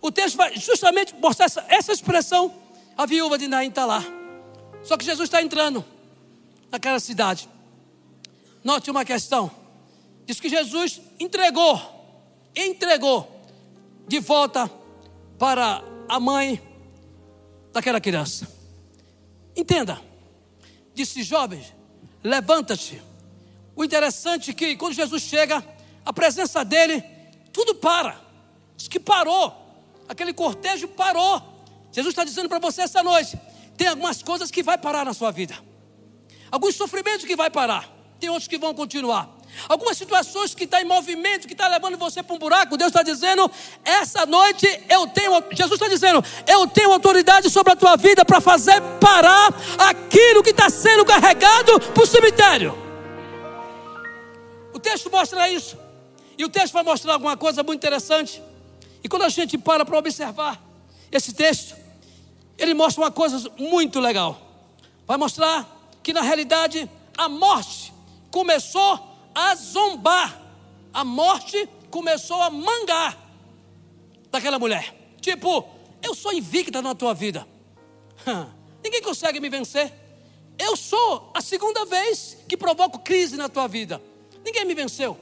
O 0.00 0.10
texto 0.10 0.38
vai 0.38 0.56
justamente 0.56 1.14
mostrar 1.16 1.44
essa, 1.44 1.66
essa 1.68 1.92
expressão. 1.92 2.50
A 2.96 3.04
viúva 3.04 3.36
de 3.36 3.46
Naim 3.46 3.68
está 3.68 3.84
lá. 3.84 4.02
Só 4.82 4.96
que 4.96 5.04
Jesus 5.04 5.26
está 5.28 5.42
entrando 5.42 5.84
naquela 6.70 6.98
cidade. 6.98 7.51
Note 8.62 8.90
uma 8.90 9.04
questão. 9.04 9.50
Diz 10.24 10.38
que 10.38 10.48
Jesus 10.48 11.00
entregou, 11.18 11.80
entregou 12.54 13.28
de 14.06 14.20
volta 14.20 14.70
para 15.38 15.82
a 16.08 16.20
mãe 16.20 16.60
daquela 17.72 18.00
criança. 18.00 18.48
Entenda. 19.56 20.00
Disse 20.94 21.22
jovem, 21.22 21.64
levanta-te. 22.22 23.02
O 23.74 23.82
interessante 23.82 24.50
é 24.50 24.54
que 24.54 24.76
quando 24.76 24.94
Jesus 24.94 25.22
chega, 25.22 25.64
a 26.04 26.12
presença 26.12 26.64
dele, 26.64 27.02
tudo 27.52 27.74
para. 27.74 28.20
Diz 28.76 28.88
que 28.88 29.00
parou. 29.00 29.56
Aquele 30.08 30.32
cortejo 30.32 30.88
parou. 30.88 31.42
Jesus 31.90 32.12
está 32.12 32.24
dizendo 32.24 32.48
para 32.48 32.58
você 32.58 32.82
essa 32.82 33.02
noite: 33.02 33.38
tem 33.76 33.88
algumas 33.88 34.22
coisas 34.22 34.50
que 34.50 34.62
vai 34.62 34.78
parar 34.78 35.04
na 35.04 35.14
sua 35.14 35.30
vida. 35.30 35.56
Alguns 36.50 36.74
sofrimentos 36.74 37.24
que 37.24 37.34
vai 37.34 37.50
parar. 37.50 38.01
Tem 38.22 38.30
outros 38.30 38.46
que 38.46 38.56
vão 38.56 38.72
continuar. 38.72 39.28
Algumas 39.68 39.98
situações 39.98 40.54
que 40.54 40.62
estão 40.62 40.78
tá 40.78 40.84
em 40.84 40.88
movimento, 40.88 41.48
que 41.48 41.54
está 41.54 41.66
levando 41.66 41.98
você 41.98 42.22
para 42.22 42.36
um 42.36 42.38
buraco, 42.38 42.76
Deus 42.76 42.90
está 42.90 43.02
dizendo: 43.02 43.50
essa 43.84 44.24
noite 44.24 44.64
eu 44.88 45.08
tenho, 45.08 45.42
Jesus 45.50 45.72
está 45.72 45.88
dizendo, 45.88 46.24
eu 46.46 46.64
tenho 46.68 46.92
autoridade 46.92 47.50
sobre 47.50 47.72
a 47.72 47.76
tua 47.76 47.96
vida 47.96 48.24
para 48.24 48.40
fazer 48.40 48.80
parar 49.00 49.52
aquilo 49.76 50.40
que 50.40 50.50
está 50.50 50.70
sendo 50.70 51.04
carregado 51.04 51.80
para 51.80 52.00
o 52.00 52.06
cemitério. 52.06 52.78
O 54.72 54.78
texto 54.78 55.10
mostra 55.10 55.50
isso. 55.50 55.76
E 56.38 56.44
o 56.44 56.48
texto 56.48 56.74
vai 56.74 56.84
mostrar 56.84 57.14
alguma 57.14 57.36
coisa 57.36 57.64
muito 57.64 57.80
interessante. 57.80 58.40
E 59.02 59.08
quando 59.08 59.22
a 59.22 59.28
gente 59.28 59.58
para 59.58 59.84
para 59.84 59.98
observar 59.98 60.62
esse 61.10 61.32
texto, 61.32 61.74
ele 62.56 62.72
mostra 62.72 63.02
uma 63.02 63.10
coisa 63.10 63.50
muito 63.58 63.98
legal. 63.98 64.40
Vai 65.08 65.16
mostrar 65.16 65.66
que 66.04 66.12
na 66.12 66.22
realidade 66.22 66.88
a 67.18 67.28
morte 67.28 67.91
começou 68.32 68.98
a 69.32 69.54
zombar, 69.54 70.36
a 70.92 71.04
morte 71.04 71.68
começou 71.88 72.42
a 72.42 72.50
mangar 72.50 73.16
daquela 74.30 74.58
mulher. 74.58 74.92
Tipo, 75.20 75.64
eu 76.02 76.14
sou 76.14 76.32
invicta 76.32 76.82
na 76.82 76.92
tua 76.94 77.14
vida, 77.14 77.46
ninguém 78.82 79.00
consegue 79.02 79.38
me 79.38 79.48
vencer. 79.48 79.92
Eu 80.58 80.76
sou 80.76 81.30
a 81.32 81.40
segunda 81.40 81.84
vez 81.84 82.38
que 82.48 82.56
provoco 82.56 82.98
crise 82.98 83.36
na 83.36 83.48
tua 83.48 83.68
vida, 83.68 84.02
ninguém 84.44 84.64
me 84.64 84.74
venceu. 84.74 85.16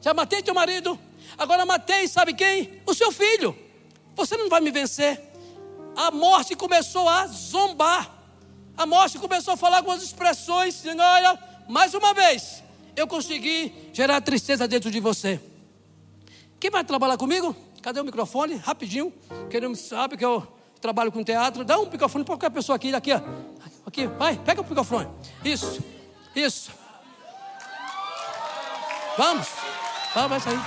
Já 0.00 0.14
matei 0.14 0.42
teu 0.42 0.54
marido, 0.54 0.98
agora 1.36 1.66
matei, 1.66 2.08
sabe 2.08 2.32
quem? 2.32 2.80
O 2.86 2.94
seu 2.94 3.12
filho. 3.12 3.54
Você 4.14 4.38
não 4.38 4.48
vai 4.48 4.60
me 4.60 4.70
vencer 4.70 5.32
a 5.96 6.10
morte 6.10 6.54
começou 6.54 7.08
a 7.08 7.26
zombar. 7.26 8.10
A 8.76 8.86
morte 8.86 9.18
começou 9.18 9.54
a 9.54 9.56
falar 9.56 9.78
algumas 9.78 10.02
expressões, 10.02 10.76
dizendo: 10.76 11.02
Olha, 11.02 11.38
mais 11.68 11.94
uma 11.94 12.12
vez, 12.14 12.62
eu 12.96 13.06
consegui 13.06 13.90
gerar 13.92 14.20
tristeza 14.20 14.68
dentro 14.68 14.90
de 14.90 15.00
você. 15.00 15.40
Quem 16.60 16.70
vai 16.70 16.84
trabalhar 16.84 17.16
comigo? 17.16 17.56
Cadê 17.82 18.00
o 18.00 18.04
microfone? 18.04 18.54
Rapidinho. 18.56 19.12
Quem 19.50 19.60
não 19.60 19.74
sabe 19.74 20.16
que 20.16 20.24
eu 20.24 20.46
trabalho 20.80 21.10
com 21.10 21.22
teatro, 21.24 21.64
dá 21.64 21.78
um 21.78 21.88
microfone 21.88 22.24
para 22.24 22.34
qualquer 22.34 22.50
pessoa 22.50 22.76
aqui, 22.76 22.90
daqui, 22.90 23.12
ó. 23.12 23.20
Aqui, 23.86 24.06
vai, 24.06 24.36
pega 24.36 24.60
o 24.60 24.64
microfone. 24.64 25.08
Isso, 25.44 25.82
isso. 26.34 26.70
Vamos. 29.16 29.48
Vai, 30.14 30.28
vai 30.28 30.40
sair. 30.40 30.58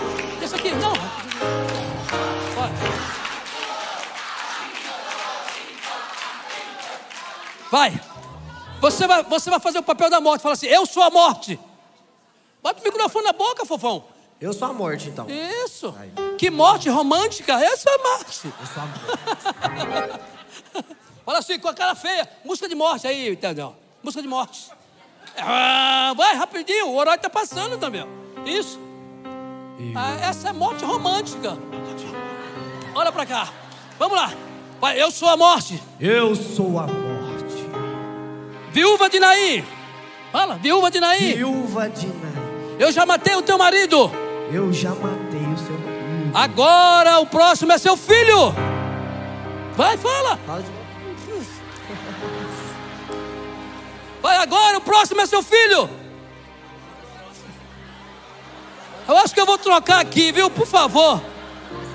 Esse 0.42 0.56
aqui, 0.56 0.72
não. 0.72 0.94
Vai. 2.56 2.72
Vai. 7.72 8.15
Você 8.80 9.08
vai, 9.08 9.24
você 9.24 9.50
vai 9.50 9.60
fazer 9.60 9.80
o 9.80 9.84
papel 9.84 10.10
da 10.10 10.22
morte. 10.22 10.42
Fala 10.42 10.54
assim: 10.54 10.68
Eu 10.68 10.86
sou 10.86 11.04
a 11.04 11.10
morte. 11.10 11.60
Bota 12.62 12.82
o 12.82 12.84
microfone 12.84 13.26
na 13.26 13.34
boca, 13.34 13.66
fofão. 13.66 14.04
Eu 14.40 14.54
sou 14.54 14.68
a 14.68 14.74
morte, 14.74 15.10
então. 15.10 15.28
Isso. 15.30 15.96
Aí. 15.98 16.12
Que 16.38 16.50
morte 16.50 16.90
romântica. 16.90 17.54
Eu 17.54 17.78
sou 17.78 17.94
a 17.94 17.98
morte. 17.98 18.48
Eu 18.48 18.68
sou 18.68 18.84
a 18.84 19.76
morte. 19.76 20.20
Fala 21.26 21.40
assim, 21.40 21.58
com 21.58 21.68
a 21.68 21.74
cara 21.74 21.96
feia. 21.96 22.30
Música 22.44 22.68
de 22.68 22.76
morte 22.76 23.08
aí, 23.08 23.30
entendeu? 23.30 23.76
Música 24.04 24.22
de 24.22 24.28
morte. 24.28 24.70
Ah, 25.38 26.14
vai, 26.16 26.36
rapidinho. 26.36 26.90
O 26.90 26.96
horário 26.96 27.18
está 27.18 27.30
passando 27.30 27.78
também. 27.78 28.06
Isso. 28.46 28.80
Ah, 29.96 30.14
essa 30.22 30.50
é 30.50 30.54
morte 30.54 30.86
romântica. 30.86 31.58
Olha 32.94 33.12
para 33.12 33.26
cá. 33.26 33.50
Vamos 33.98 34.18
lá. 34.18 34.32
Vai, 34.80 35.02
eu 35.02 35.10
sou 35.10 35.30
a 35.30 35.38
morte. 35.38 35.82
Eu 36.00 36.36
sou 36.36 36.78
a 36.80 36.88
morte. 36.88 37.05
Viúva 38.76 39.10
de 39.10 39.22
Naí. 39.22 39.64
Fala, 40.34 40.56
viúva 40.56 40.92
de 40.92 41.00
Naí. 41.00 41.36
Viúva 41.36 41.88
de 41.88 42.08
Naí. 42.08 42.76
Eu 42.78 42.92
já 42.92 43.06
matei 43.06 43.34
o 43.34 43.42
teu 43.42 43.58
marido. 43.58 44.12
Eu 44.52 44.74
já 44.74 44.90
matei 44.90 45.40
o 45.40 45.58
seu 45.58 45.80
marido. 45.80 46.32
Agora 46.34 47.20
o 47.20 47.26
próximo 47.26 47.72
é 47.72 47.78
seu 47.78 47.96
filho. 47.96 48.54
Vai, 49.78 49.96
fala. 49.96 50.38
Fala 50.46 50.62
de 50.62 50.76
Vai 54.22 54.36
agora, 54.38 54.80
o 54.80 54.82
próximo 54.82 55.22
é 55.22 55.26
seu 55.26 55.42
filho. 55.42 55.90
Eu 59.08 59.18
acho 59.20 59.34
que 59.34 59.40
eu 59.40 59.46
vou 59.46 59.58
trocar 59.58 60.02
aqui, 60.02 60.34
viu? 60.34 60.50
Por 60.50 60.68
favor. 60.68 61.22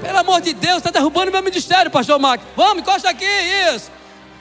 Pelo 0.01 0.17
amor 0.17 0.41
de 0.41 0.55
Deus, 0.55 0.79
está 0.79 0.91
derrubando 0.91 1.31
meu 1.31 1.43
ministério, 1.43 1.91
pastor 1.91 2.19
Marcos. 2.19 2.47
Vamos, 2.57 2.79
encosta 2.79 3.11
aqui, 3.11 3.27
isso. 3.75 3.91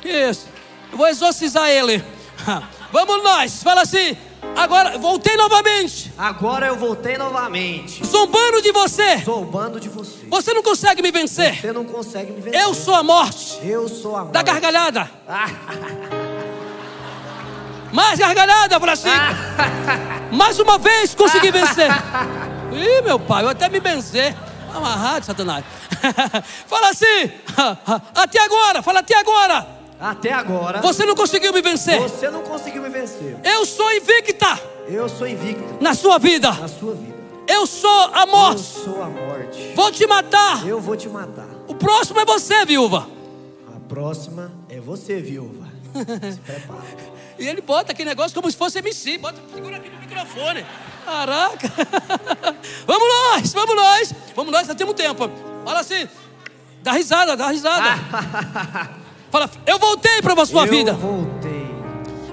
Isso. 0.06 0.48
Eu 0.90 0.98
vou 0.98 1.08
exorcizar 1.10 1.68
ele. 1.68 2.02
Vamos 2.92 3.24
nós, 3.24 3.62
fala 3.64 3.82
assim. 3.82 4.18
Agora 4.56 4.98
voltei 4.98 5.36
novamente. 5.38 6.12
Agora 6.18 6.68
eu 6.68 6.76
voltei 6.76 7.18
novamente. 7.18 8.06
Zombando 8.06 8.62
de 8.62 8.72
você. 8.72 9.18
Zombando 9.20 9.80
de 9.80 9.90
você. 9.90 10.26
Você 10.28 10.54
não 10.54 10.64
consegue 10.64 11.02
me 11.02 11.12
vencer. 11.12 11.60
Você 11.60 11.72
não 11.72 11.86
consegue 11.86 12.32
me 12.32 12.42
vencer. 12.42 12.62
Eu 12.62 12.74
sou 12.74 12.96
a 12.96 13.04
morte. 13.04 13.60
Eu 13.64 13.88
sou 13.88 14.16
a 14.16 14.20
morte. 14.22 14.34
Da 14.34 14.42
gargalhada. 14.42 15.10
Mais 17.92 18.20
gargalhada, 18.20 18.80
Francisco. 18.80 19.18
Mais 20.32 20.60
uma 20.60 20.78
vez 20.78 21.16
consegui 21.16 21.52
vencer. 21.52 21.90
Ih, 22.72 23.02
meu 23.02 23.20
pai, 23.20 23.44
eu 23.44 23.50
até 23.50 23.68
me 23.68 23.80
benzer. 23.80 24.36
Amarrado, 24.74 25.26
Satanás. 25.26 25.66
fala 26.68 26.90
assim. 26.90 27.32
Até 28.16 28.44
agora, 28.44 28.82
fala 28.82 29.00
até 29.00 29.18
agora. 29.18 29.79
Até 30.00 30.32
agora. 30.32 30.82
Você 30.82 31.06
não 31.06 31.14
conseguiu 31.14 31.52
me 31.52 31.62
vencer. 31.62 32.00
Você 32.00 32.30
não 32.30 32.42
conseguiu 32.42 32.82
me 32.82 32.90
vencer. 32.90 33.38
Eu 33.44 33.66
sou 33.66 33.92
invicta. 33.94 34.60
Eu 34.88 35.10
sou 35.10 35.28
invicta. 35.28 35.78
Na 35.82 35.94
sua 35.94 36.18
vida. 36.18 36.52
Na 36.54 36.68
sua 36.68 36.94
vida. 36.96 37.20
Eu 37.46 37.68
sou 37.68 38.02
a 38.14 38.26
morte. 38.26 38.62
Eu 38.78 38.84
sou 38.84 39.04
a 39.04 39.10
morte. 39.10 39.74
Vou 39.76 39.92
te 39.92 40.08
matar. 40.08 40.66
Eu 40.66 40.80
vou 40.80 40.96
te 40.96 41.10
matar. 41.10 41.48
O 41.68 41.76
próximo 41.76 42.20
é 42.20 42.26
você, 42.26 42.66
viúva. 42.66 43.08
A 43.76 43.80
próxima 43.90 44.52
é 44.70 44.80
você, 44.80 45.20
viúva. 45.20 45.68
Se 46.32 46.40
prepara. 46.40 47.10
E 47.38 47.48
ele 47.48 47.62
bota 47.62 47.92
aquele 47.92 48.10
negócio 48.10 48.36
como 48.36 48.50
se 48.50 48.56
fosse 48.56 48.80
MC. 48.80 49.18
Bota, 49.18 49.42
segura 49.54 49.78
aqui 49.78 49.90
no 49.90 50.00
microfone. 50.00 50.66
Caraca. 51.04 51.72
vamos 52.86 53.08
nós, 53.08 53.54
vamos 53.54 53.76
nós. 53.76 54.14
Vamos 54.36 54.52
nós, 54.54 54.68
já 54.68 54.76
temos 54.76 54.94
tempo. 54.94 55.30
Fala 55.66 55.80
assim. 55.80 56.08
Dá 56.82 56.94
risada, 56.94 57.36
dá 57.36 57.48
risada. 57.48 58.90
Fala, 59.32 59.50
eu 59.66 59.78
voltei 59.78 60.22
para 60.22 60.42
a 60.42 60.46
sua 60.46 60.66
eu 60.66 60.72
vida. 60.72 60.94
Voltei. 60.94 61.68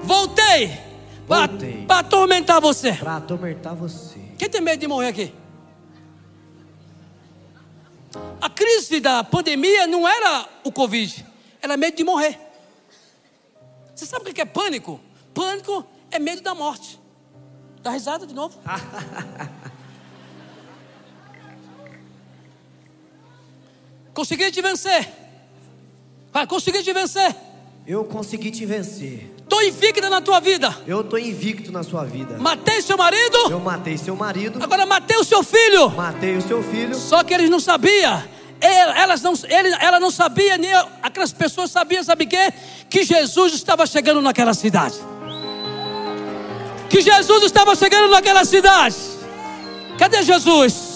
Voltei. 0.03 0.87
Voltei. 1.27 1.85
Para 1.85 1.99
atormentar 1.99 2.61
você. 2.61 2.93
Para 2.93 3.17
atormentar 3.17 3.75
você. 3.75 4.19
Quem 4.37 4.49
tem 4.49 4.61
medo 4.61 4.79
de 4.79 4.87
morrer 4.87 5.07
aqui? 5.07 5.33
A 8.41 8.49
crise 8.49 8.99
da 8.99 9.23
pandemia 9.23 9.85
não 9.87 10.07
era 10.07 10.47
o 10.63 10.71
Covid, 10.71 11.25
era 11.61 11.75
medo 11.77 11.97
de 11.97 12.03
morrer. 12.03 12.39
Você 13.93 14.05
sabe 14.05 14.29
o 14.29 14.33
que 14.33 14.41
é 14.41 14.45
pânico? 14.45 14.99
Pânico 15.33 15.85
é 16.09 16.17
medo 16.19 16.41
da 16.41 16.55
morte. 16.55 16.99
Dá 17.81 17.91
risada 17.91 18.25
de 18.25 18.33
novo. 18.33 18.59
Consegui 24.13 24.51
te 24.51 24.61
vencer. 24.61 25.26
Vai 26.31 26.45
conseguir 26.47 26.83
te 26.83 26.93
vencer. 26.93 27.35
Eu 27.85 28.03
consegui 28.03 28.51
te 28.51 28.65
vencer. 28.65 29.33
estou 29.39 29.63
invicta 29.63 30.09
na 30.09 30.19
tua 30.19 30.39
vida. 30.41 30.75
Eu 30.85 31.01
estou 31.01 31.17
invicto 31.17 31.71
na 31.71 31.83
sua 31.83 32.03
vida. 32.03 32.37
Matei 32.37 32.81
seu 32.81 32.97
marido, 32.97 33.37
Eu 33.49 33.59
matei 33.61 33.97
seu 33.97 34.15
marido, 34.15 34.61
agora 34.61 34.85
matei 34.85 35.15
o 35.17 35.23
seu 35.23 35.41
filho. 35.41 35.89
matei 35.91 36.35
o 36.35 36.41
seu 36.41 36.61
filho, 36.61 36.93
Só 36.95 37.23
que 37.23 37.33
eles 37.33 37.49
não 37.49 37.59
sabiam. 37.59 38.21
Ele- 38.59 38.99
Elas 38.99 39.21
não, 39.21 39.33
ele, 39.47 39.69
ela 39.79 39.99
não 39.99 40.11
sabia, 40.11 40.57
nem 40.57 40.71
aquelas 41.01 41.31
pessoas 41.31 41.71
sabiam, 41.71 42.03
sabe 42.03 42.25
o 42.25 42.27
quê? 42.27 42.51
Que 42.89 43.03
Jesus 43.03 43.53
estava 43.53 43.85
chegando 43.85 44.21
naquela 44.21 44.53
cidade. 44.53 44.95
Que 46.89 47.01
Jesus 47.01 47.43
estava 47.43 47.75
chegando 47.75 48.09
naquela 48.11 48.43
cidade. 48.43 48.95
Cadê 49.97 50.23
Jesus? 50.23 50.86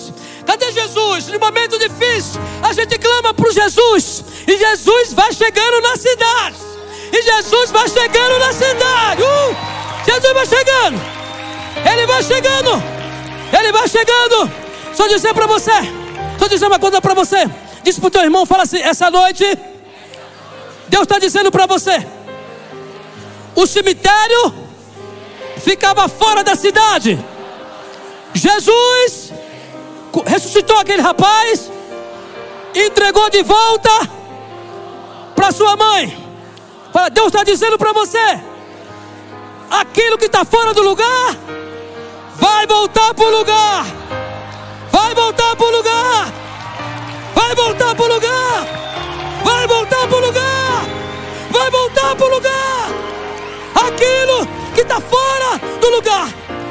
Cadê 0.45 0.71
Jesus? 0.71 1.27
No 1.27 1.39
momento 1.39 1.77
difícil, 1.77 2.41
a 2.61 2.73
gente 2.73 2.97
clama 2.97 3.33
para 3.33 3.51
Jesus. 3.51 4.23
E 4.47 4.57
Jesus 4.57 5.13
vai 5.13 5.31
chegando 5.33 5.81
na 5.81 5.95
cidade. 5.95 6.55
E 7.13 7.21
Jesus 7.21 7.71
vai 7.71 7.87
chegando 7.87 8.39
na 8.39 8.53
cidade. 8.53 9.21
Uh! 9.21 9.55
Jesus 10.05 10.33
vai 10.33 10.45
chegando. 10.45 11.01
Ele 11.91 12.07
vai 12.07 12.23
chegando. 12.23 12.83
Ele 13.57 13.71
vai 13.71 13.87
chegando. 13.87 14.51
Só 14.93 15.07
dizer 15.07 15.33
para 15.33 15.45
você. 15.45 15.71
Só 16.39 16.47
dizer 16.47 16.67
uma 16.67 16.79
coisa 16.79 17.01
para 17.01 17.13
você. 17.13 17.49
Diz 17.83 17.97
para 17.99 18.07
o 18.07 18.11
teu 18.11 18.21
irmão, 18.21 18.45
fala 18.45 18.63
assim, 18.63 18.79
essa 18.79 19.09
noite. 19.09 19.45
Deus 20.87 21.03
está 21.03 21.19
dizendo 21.19 21.51
para 21.51 21.65
você. 21.65 22.05
O 23.55 23.65
cemitério 23.67 24.53
ficava 25.57 26.07
fora 26.07 26.43
da 26.43 26.55
cidade. 26.55 27.19
Jesus 28.33 29.31
ressuscitou 30.25 30.77
aquele 30.77 31.01
rapaz, 31.01 31.71
entregou 32.75 33.29
de 33.29 33.43
volta 33.43 33.89
para 35.35 35.51
sua 35.51 35.75
mãe. 35.75 36.17
Fala, 36.91 37.09
Deus 37.09 37.27
está 37.27 37.43
dizendo 37.43 37.77
para 37.77 37.93
você: 37.93 38.39
aquilo 39.69 40.17
que 40.17 40.25
está 40.25 40.43
fora 40.43 40.73
do 40.73 40.81
lugar, 40.81 41.35
vai 42.35 42.67
voltar 42.67 43.13
para 43.13 43.25
o 43.25 43.37
lugar, 43.37 43.85
vai 44.91 45.15
voltar 45.15 45.55
para 45.55 45.65
o 45.65 45.71
lugar, 45.77 46.33
vai 47.33 47.55
voltar 47.55 47.95
para 47.95 48.05
o 48.05 48.15
lugar, 48.15 48.67
vai 49.43 49.67
voltar 49.67 50.07
para 50.07 50.15
o 50.15 50.25
lugar, 50.25 50.85
vai 51.49 51.71
voltar 51.71 52.15
para 52.15 52.25
o 52.25 52.29
lugar. 52.29 52.89
Aquilo 53.73 54.47
que 54.75 54.81
está 54.81 54.99
fora 54.99 55.57
do 55.79 55.89
lugar, 55.89 56.27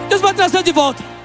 Deus 0.08 0.20
vai 0.20 0.34
trazer 0.34 0.62
de 0.62 0.72
volta. 0.72 1.19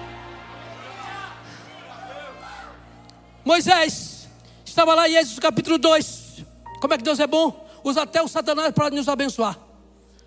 Moisés 3.45 4.27
estava 4.65 4.95
lá 4.95 5.07
em 5.07 5.13
Êxodo 5.13 5.39
capítulo 5.39 5.77
2. 5.77 6.43
Como 6.81 6.91
é 6.95 6.97
que 6.97 7.03
Deus 7.03 7.19
é 7.19 7.27
bom? 7.27 7.69
Usa 7.83 8.01
até 8.01 8.19
o 8.19 8.27
Satanás 8.27 8.73
para 8.73 8.89
nos 8.89 9.07
abençoar. 9.07 9.55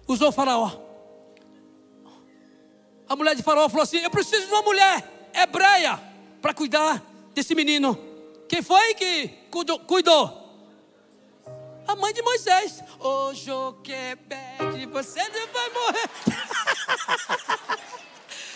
Usou 0.06 0.30
Faraó. 0.30 0.70
A 3.08 3.16
mulher 3.16 3.34
de 3.34 3.42
Faraó 3.42 3.68
falou 3.68 3.82
assim: 3.82 3.98
Eu 3.98 4.10
preciso 4.10 4.46
de 4.46 4.52
uma 4.52 4.62
mulher 4.62 5.30
hebreia 5.34 6.00
para 6.40 6.54
cuidar 6.54 7.02
desse 7.34 7.56
menino. 7.56 7.98
Quem 8.48 8.62
foi 8.62 8.94
que 8.94 9.28
cuidou? 9.86 10.46
A 11.88 11.96
mãe 11.96 12.14
de 12.14 12.22
Moisés. 12.22 12.84
Ô 13.00 13.34
Joquebede, 13.34 14.86
você 14.92 15.28
não 15.28 15.48
vai 15.52 15.70
morrer. 15.70 16.10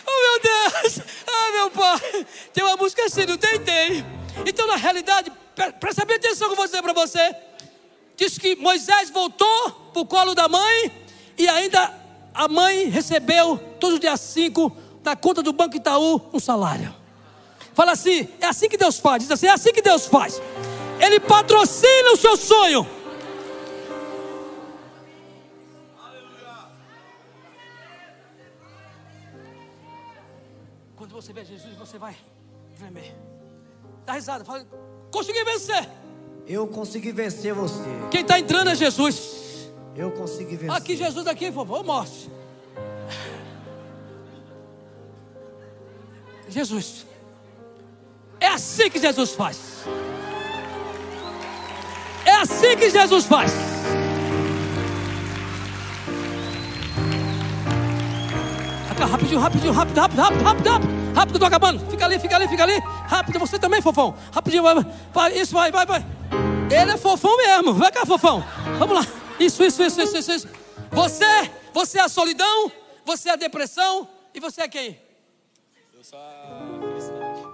oh 0.06 0.20
meu 0.20 0.40
Deus! 0.40 1.00
Ah, 1.26 1.50
meu 1.52 1.70
pai! 1.70 2.26
Tem 2.52 2.62
uma 2.62 2.76
música 2.76 3.04
assim, 3.04 3.26
não 3.26 3.36
tem? 3.36 3.58
Tem. 3.58 4.21
Então, 4.46 4.66
na 4.66 4.76
realidade, 4.76 5.30
pre- 5.54 5.72
presta 5.72 6.04
bem 6.04 6.16
atenção 6.16 6.48
que 6.48 6.52
eu 6.52 6.56
vou 6.56 6.66
dizer 6.66 6.82
para 6.82 6.92
você. 6.92 7.34
Diz 8.16 8.38
que 8.38 8.56
Moisés 8.56 9.10
voltou 9.10 9.70
para 9.92 10.02
o 10.02 10.06
colo 10.06 10.34
da 10.34 10.48
mãe 10.48 10.92
e 11.38 11.48
ainda 11.48 11.92
a 12.34 12.48
mãe 12.48 12.88
recebeu, 12.88 13.58
todo 13.78 13.98
dia 13.98 14.16
5, 14.16 14.76
na 15.04 15.16
conta 15.16 15.42
do 15.42 15.52
Banco 15.52 15.76
Itaú, 15.76 16.20
um 16.32 16.40
salário. 16.40 16.94
Fala 17.74 17.92
assim, 17.92 18.28
é 18.40 18.46
assim 18.46 18.68
que 18.68 18.76
Deus 18.76 18.98
faz. 18.98 19.22
Diz 19.22 19.30
assim, 19.30 19.46
é 19.46 19.50
assim 19.50 19.72
que 19.72 19.82
Deus 19.82 20.06
faz. 20.06 20.40
Ele 21.00 21.18
patrocina 21.18 22.12
o 22.12 22.16
seu 22.16 22.36
sonho. 22.36 22.86
Quando 30.96 31.12
você 31.12 31.32
vê 31.32 31.44
Jesus, 31.44 31.76
você 31.76 31.98
vai 31.98 32.16
tremer. 32.78 33.31
Dá 34.04 34.14
risada, 34.14 34.44
fala, 34.44 34.66
consegui 35.10 35.44
vencer. 35.44 35.88
eu 36.46 36.66
consegui 36.66 37.12
vencer 37.12 37.54
você. 37.54 37.82
Quem 38.10 38.22
está 38.22 38.38
entrando 38.38 38.70
é 38.70 38.74
Jesus. 38.74 39.70
Eu 39.94 40.10
consegui 40.10 40.56
vencer. 40.56 40.76
Aqui, 40.76 40.96
Jesus, 40.96 41.26
aqui, 41.26 41.46
por 41.52 41.66
favor, 41.66 41.84
mostre. 41.84 42.30
Jesus. 46.48 47.06
É 48.40 48.48
assim 48.48 48.90
que 48.90 48.98
Jesus 48.98 49.32
faz. 49.32 49.84
É 52.24 52.32
assim 52.32 52.76
que 52.76 52.90
Jesus 52.90 53.24
faz. 53.24 53.52
Rapidinho, 58.98 59.40
rapidinho, 59.40 59.72
rápido, 59.72 60.00
rápido, 60.00 60.20
rápido, 60.20 60.42
rápido, 60.42 60.68
rápido. 60.68 61.01
Rápido, 61.14 61.38
tô 61.38 61.44
acabando. 61.44 61.78
Fica 61.90 62.04
ali, 62.04 62.18
fica 62.18 62.36
ali, 62.36 62.48
fica 62.48 62.62
ali. 62.62 62.78
Rápido, 63.06 63.38
você 63.38 63.58
também, 63.58 63.82
fofão. 63.82 64.14
Rapidinho, 64.32 64.62
vai, 64.62 64.74
vai. 65.12 65.38
Isso, 65.38 65.54
vai, 65.54 65.70
vai, 65.70 65.86
vai. 65.86 66.06
Ele 66.70 66.90
é 66.90 66.96
fofão 66.96 67.36
mesmo. 67.36 67.74
Vai 67.74 67.92
cá, 67.92 68.06
fofão. 68.06 68.42
Vamos 68.78 68.96
lá. 68.96 69.06
Isso, 69.38 69.62
isso, 69.62 69.82
isso, 69.82 70.00
isso, 70.00 70.16
isso. 70.16 70.32
isso. 70.32 70.48
Você, 70.90 71.50
você 71.72 71.98
é 71.98 72.02
a 72.02 72.08
solidão, 72.08 72.70
você 73.04 73.30
é 73.30 73.32
a 73.32 73.36
depressão 73.36 74.08
e 74.34 74.40
você 74.40 74.62
é 74.62 74.68
quem? 74.68 75.00
Eu 75.94 76.04
sou 76.04 76.18
a 76.18 76.41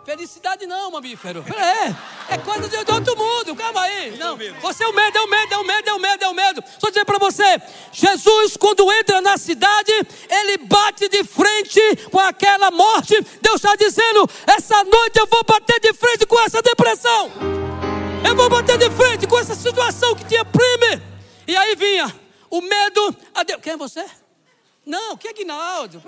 felicidade. 0.09 0.67
Não, 0.67 0.91
mamífero. 0.91 1.45
É, 1.55 2.35
é 2.35 2.39
coisa 2.39 2.67
de, 2.67 2.83
de 2.83 2.93
outro 2.93 3.15
mundo. 3.15 3.55
Calma 3.55 3.83
aí. 3.83 4.17
Não, 4.17 4.39
você 4.63 4.83
é 4.83 4.89
o 4.89 4.95
medo, 4.95 5.19
é 5.19 5.21
o 5.21 5.29
medo, 5.29 5.53
é 5.53 5.59
o 5.59 5.65
medo, 5.65 5.89
é 5.91 5.93
o 5.93 5.99
medo, 5.99 6.25
é 6.25 6.29
o 6.29 6.35
medo. 6.35 6.65
Só 6.79 6.89
dizer 6.89 7.05
para 7.05 7.19
você, 7.19 7.61
Jesus 7.93 8.57
quando 8.57 8.91
entra 8.91 9.21
na 9.21 9.37
cidade, 9.37 9.93
ele 10.31 10.57
bate 10.59 11.11
de 11.11 11.23
frente 11.25 11.81
com 12.11 12.19
aquela 12.19 12.71
morte. 12.71 13.21
Deus 13.43 13.57
está 13.57 13.77
dizendo, 13.77 14.27
essa 14.47 14.83
noite 14.83 15.19
eu 15.19 15.27
vou 15.27 15.45
bater 15.45 15.79
de 15.79 15.93
frente 15.93 16.25
com 16.25 16.41
essa 16.41 16.63
depressão. 16.63 17.31
Eu 18.27 18.35
vou 18.35 18.49
bater 18.49 18.79
de 18.79 18.91
frente 18.91 19.27
com 19.27 19.39
essa 19.39 19.55
situação 19.55 20.15
que 20.15 20.25
te 20.25 20.41
oprime. 20.41 21.03
E 21.47 21.55
aí 21.55 21.77
vinha 21.77 22.15
o 22.49 22.63
medo. 22.63 23.15
A 23.35 23.43
de... 23.43 23.59
Quem 23.59 23.75
é 23.75 23.77
você? 23.77 24.07
Não, 24.87 25.19
quem 25.19 25.33
é 25.33 25.35
Guinaldo? 25.35 26.03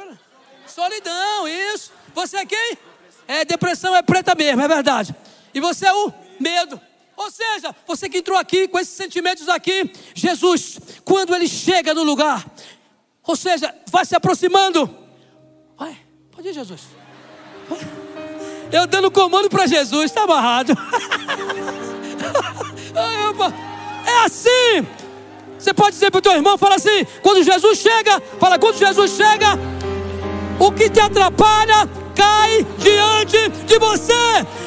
Solidão, 0.66 1.46
isso. 1.46 1.92
Você 2.14 2.38
é 2.38 2.46
quem? 2.46 2.78
É, 3.26 3.44
depressão 3.44 3.94
é 3.94 4.02
preta 4.02 4.34
mesmo, 4.34 4.60
é 4.60 4.68
verdade. 4.68 5.14
E 5.54 5.60
você 5.60 5.86
é 5.86 5.92
o 5.92 6.12
medo. 6.38 6.80
Ou 7.16 7.30
seja, 7.30 7.74
você 7.86 8.08
que 8.08 8.18
entrou 8.18 8.38
aqui 8.38 8.66
com 8.66 8.78
esses 8.78 8.94
sentimentos 8.94 9.48
aqui, 9.48 9.92
Jesus, 10.14 10.78
quando 11.04 11.34
ele 11.34 11.46
chega 11.46 11.92
no 11.92 12.02
lugar, 12.02 12.44
ou 13.26 13.36
seja, 13.36 13.74
vai 13.90 14.04
se 14.04 14.16
aproximando. 14.16 14.88
Vai, 15.78 15.96
pode 16.34 16.48
ir, 16.48 16.54
Jesus. 16.54 16.80
Vai. 17.68 17.78
Eu 18.72 18.86
dando 18.86 19.10
comando 19.10 19.50
para 19.50 19.66
Jesus, 19.66 20.06
está 20.06 20.22
amarrado. 20.22 20.72
É 24.06 24.24
assim. 24.24 24.86
Você 25.58 25.72
pode 25.74 25.92
dizer 25.92 26.10
para 26.10 26.18
o 26.18 26.22
teu 26.22 26.32
irmão, 26.32 26.56
fala 26.56 26.76
assim, 26.76 27.04
quando 27.22 27.42
Jesus 27.42 27.78
chega, 27.78 28.20
fala, 28.40 28.58
quando 28.58 28.78
Jesus 28.78 29.12
chega, 29.12 29.46
o 30.58 30.72
que 30.72 30.88
te 30.88 31.00
atrapalha 31.00 31.88
cai 32.14 32.64
diante 32.78 33.48
de 33.66 33.78
você. 33.78 34.12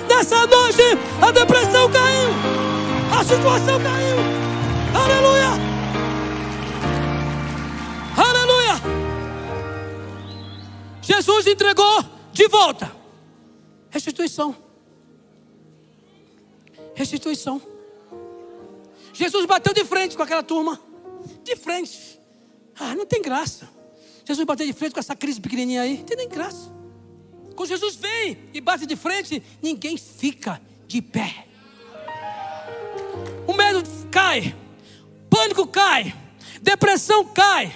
Nessa 0.07 0.45
noite, 0.47 0.83
a 1.21 1.31
depressão 1.31 1.91
caiu, 1.91 2.29
a 3.11 3.23
situação 3.23 3.79
caiu. 3.81 4.17
Aleluia! 4.93 5.49
Aleluia! 8.15 8.81
Jesus 11.01 11.47
entregou 11.47 12.03
de 12.31 12.47
volta. 12.47 12.91
Restituição. 13.89 14.55
Restituição. 16.95 17.61
Jesus 19.13 19.45
bateu 19.45 19.73
de 19.73 19.85
frente 19.85 20.15
com 20.15 20.23
aquela 20.23 20.43
turma. 20.43 20.79
De 21.43 21.55
frente. 21.55 22.19
Ah, 22.79 22.95
não 22.95 23.05
tem 23.05 23.21
graça. 23.21 23.69
Jesus 24.25 24.45
bateu 24.45 24.65
de 24.65 24.73
frente 24.73 24.93
com 24.93 24.99
essa 24.99 25.15
crise 25.15 25.39
pequenininha 25.39 25.81
aí. 25.81 25.97
Não 25.97 26.05
tem 26.05 26.17
nem 26.17 26.29
graça. 26.29 26.71
Quando 27.55 27.69
Jesus 27.69 27.95
vem 27.95 28.37
e 28.53 28.59
bate 28.59 28.85
de 28.85 28.95
frente, 28.95 29.41
ninguém 29.61 29.97
fica 29.97 30.61
de 30.87 31.01
pé. 31.01 31.45
O 33.47 33.53
medo 33.53 33.83
cai. 34.11 34.55
Pânico 35.29 35.67
cai. 35.67 36.13
Depressão 36.61 37.25
cai. 37.25 37.73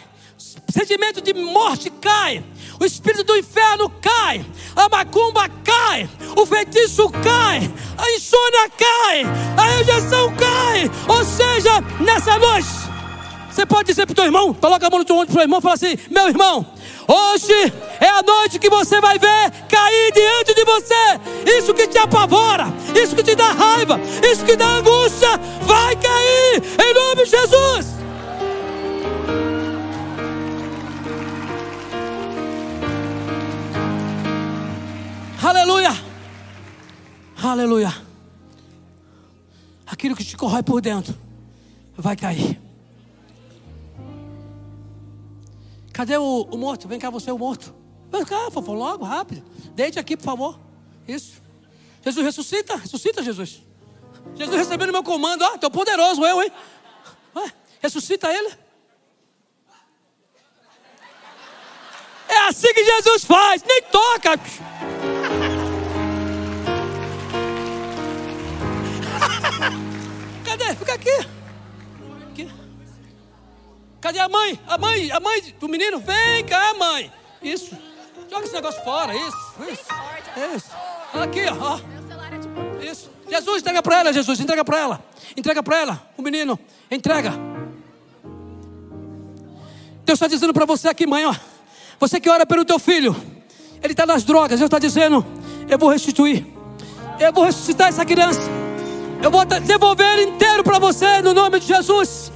Sentimento 0.69 1.21
de 1.21 1.33
morte 1.33 1.89
cai. 1.89 2.43
O 2.79 2.85
espírito 2.85 3.23
do 3.23 3.37
inferno 3.37 3.89
cai. 4.01 4.45
A 4.75 4.89
macumba 4.89 5.47
cai. 5.63 6.09
O 6.35 6.45
feitiço 6.45 7.09
cai. 7.09 7.59
A 7.97 8.11
insônia 8.11 8.69
cai. 8.77 9.23
A 9.57 9.77
rejeição 9.77 10.35
cai. 10.35 10.89
Ou 11.07 11.23
seja, 11.23 11.81
nessa 11.99 12.37
noite, 12.37 12.67
Você 13.51 13.65
pode 13.65 13.87
dizer 13.87 14.05
para 14.05 14.11
o 14.11 14.15
teu 14.15 14.25
irmão, 14.25 14.53
coloca 14.53 14.85
a 14.85 14.89
mão 14.91 14.99
no 14.99 15.05
teu 15.05 15.15
ombro 15.15 15.33
para 15.33 15.39
o 15.39 15.43
irmão 15.43 15.57
e 15.57 15.61
fala 15.63 15.73
assim: 15.73 15.97
Meu 16.11 16.27
irmão, 16.27 16.63
hoje 17.07 17.73
é 17.99 18.09
a 18.09 18.21
noite 18.21 18.59
que 18.59 18.69
você 18.69 18.99
vai 18.99 19.17
ver 19.17 19.51
cair 19.67 20.11
diante 20.13 20.53
de 20.53 20.63
você. 20.65 21.57
Isso 21.57 21.73
que 21.73 21.87
te 21.87 21.97
apavora, 21.97 22.67
isso 22.95 23.15
que 23.15 23.23
te 23.23 23.35
dá 23.35 23.51
raiva, 23.51 23.99
isso 24.23 24.45
que 24.45 24.55
dá 24.55 24.67
angústia, 24.77 25.37
vai 25.61 25.95
cair 25.95 26.63
em 26.79 26.93
nome 26.93 27.23
de 27.23 27.31
Jesus. 27.31 27.97
Aleluia. 35.41 35.95
Aleluia. 37.41 37.93
Aquilo 39.85 40.15
que 40.15 40.25
te 40.25 40.35
corrói 40.35 40.61
por 40.63 40.81
dentro 40.81 41.15
vai 41.95 42.15
cair. 42.15 42.66
Cadê 45.97 46.15
o, 46.15 46.47
o 46.51 46.57
morto? 46.59 46.87
Vem 46.87 46.99
cá, 46.99 47.09
você, 47.09 47.31
o 47.31 47.39
morto. 47.39 47.73
Vem 48.11 48.23
cá, 48.23 48.51
fofo, 48.51 48.71
logo, 48.71 49.03
rápido. 49.03 49.43
Deite 49.73 49.97
aqui, 49.97 50.15
por 50.15 50.25
favor. 50.25 50.59
Isso. 51.07 51.41
Jesus 52.03 52.23
ressuscita, 52.23 52.75
ressuscita, 52.75 53.23
Jesus. 53.23 53.63
Jesus 54.35 54.55
recebendo 54.55 54.91
meu 54.91 55.01
comando, 55.01 55.41
ó, 55.41 55.57
tão 55.57 55.71
poderoso 55.71 56.23
eu, 56.23 56.43
hein? 56.43 56.51
Ué, 57.35 57.51
ressuscita 57.81 58.31
ele. 58.31 58.53
É 62.29 62.37
assim 62.47 62.71
que 62.75 62.85
Jesus 62.85 63.23
faz, 63.23 63.63
nem 63.63 63.81
toca. 63.81 64.37
Cadê? 70.45 70.75
Fica 70.75 70.93
aqui. 70.93 71.36
Cadê 73.99 74.19
a 74.19 74.29
mãe? 74.29 74.59
A 74.67 74.77
mãe, 74.77 75.11
a 75.11 75.19
mãe 75.19 75.41
do 75.59 75.67
menino? 75.67 75.99
Vem 75.99 76.45
cá, 76.45 76.73
mãe. 76.75 77.11
Isso. 77.41 77.75
Joga 78.29 78.45
esse 78.45 78.53
negócio 78.53 78.83
fora. 78.83 79.15
Isso. 79.15 79.37
Isso. 79.71 79.85
Isso. 80.55 80.71
Aqui, 81.13 81.45
ó. 81.49 81.79
Isso. 82.83 83.09
Jesus, 83.29 83.61
entrega 83.61 83.81
para 83.81 83.99
ela, 83.99 84.13
Jesus. 84.13 84.39
Entrega 84.39 84.63
para 84.63 84.79
ela. 84.79 85.03
Entrega 85.35 85.63
para 85.63 85.77
ela. 85.77 86.09
O 86.17 86.21
menino. 86.21 86.59
Entrega. 86.89 87.33
Deus 90.05 90.17
está 90.17 90.27
dizendo 90.27 90.53
para 90.53 90.65
você 90.65 90.87
aqui, 90.87 91.05
mãe, 91.05 91.25
ó. 91.25 91.35
Você 91.99 92.19
que 92.19 92.29
ora 92.29 92.45
pelo 92.45 92.63
teu 92.63 92.79
filho. 92.79 93.15
Ele 93.81 93.93
está 93.93 94.05
nas 94.05 94.23
drogas. 94.23 94.59
Deus 94.59 94.67
está 94.67 94.79
dizendo: 94.79 95.25
Eu 95.67 95.77
vou 95.77 95.89
restituir. 95.89 96.45
Eu 97.19 97.33
vou 97.33 97.43
ressuscitar 97.45 97.89
essa 97.89 98.05
criança. 98.05 98.41
Eu 99.21 99.31
vou 99.31 99.43
devolver 99.45 100.19
inteiro 100.19 100.63
para 100.63 100.77
você 100.77 101.21
no 101.21 101.33
nome 101.33 101.59
de 101.59 101.65
Jesus. 101.67 102.31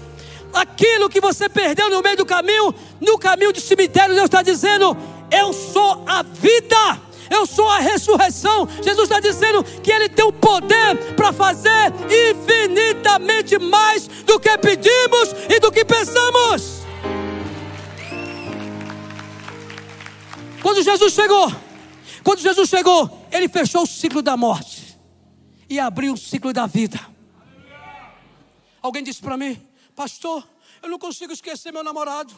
Aquilo 0.53 1.09
que 1.09 1.21
você 1.21 1.47
perdeu 1.47 1.89
no 1.89 2.01
meio 2.01 2.17
do 2.17 2.25
caminho, 2.25 2.73
no 2.99 3.17
caminho 3.17 3.53
de 3.53 3.61
cemitério, 3.61 4.13
Deus 4.13 4.25
está 4.25 4.41
dizendo: 4.41 4.97
Eu 5.31 5.53
sou 5.53 6.03
a 6.07 6.21
vida, 6.23 7.01
eu 7.29 7.45
sou 7.45 7.67
a 7.69 7.79
ressurreição. 7.79 8.67
Jesus 8.83 9.09
está 9.09 9.19
dizendo 9.19 9.63
que 9.63 9.91
Ele 9.91 10.09
tem 10.09 10.25
o 10.25 10.33
poder 10.33 11.15
para 11.15 11.31
fazer 11.31 11.93
infinitamente 12.31 13.57
mais 13.57 14.07
do 14.25 14.39
que 14.39 14.57
pedimos 14.57 15.29
e 15.49 15.59
do 15.59 15.71
que 15.71 15.85
pensamos. 15.85 16.81
Quando 20.61 20.83
Jesus 20.83 21.13
chegou, 21.13 21.51
quando 22.23 22.39
Jesus 22.39 22.69
chegou, 22.69 23.25
Ele 23.31 23.47
fechou 23.47 23.83
o 23.83 23.87
ciclo 23.87 24.21
da 24.21 24.37
morte 24.37 24.97
e 25.69 25.79
abriu 25.79 26.13
o 26.13 26.17
ciclo 26.17 26.51
da 26.51 26.67
vida. 26.67 26.99
Alguém 28.81 29.03
disse 29.03 29.21
para 29.21 29.37
mim, 29.37 29.59
pastor, 30.01 30.43
eu 30.81 30.89
não 30.89 30.97
consigo 30.97 31.31
esquecer 31.31 31.71
meu 31.71 31.83
namorado. 31.83 32.33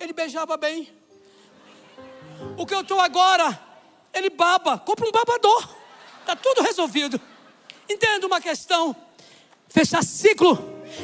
Ele 0.00 0.12
beijava 0.12 0.56
bem. 0.56 0.92
O 2.58 2.66
que 2.66 2.74
eu 2.74 2.80
estou 2.80 3.00
agora, 3.00 3.56
ele 4.12 4.28
baba. 4.28 4.76
Compra 4.76 5.06
um 5.06 5.12
babador. 5.12 5.68
Está 6.20 6.34
tudo 6.34 6.62
resolvido. 6.62 7.20
Entenda 7.88 8.26
uma 8.26 8.40
questão. 8.40 8.96
Fechar 9.68 10.02
ciclo 10.02 10.58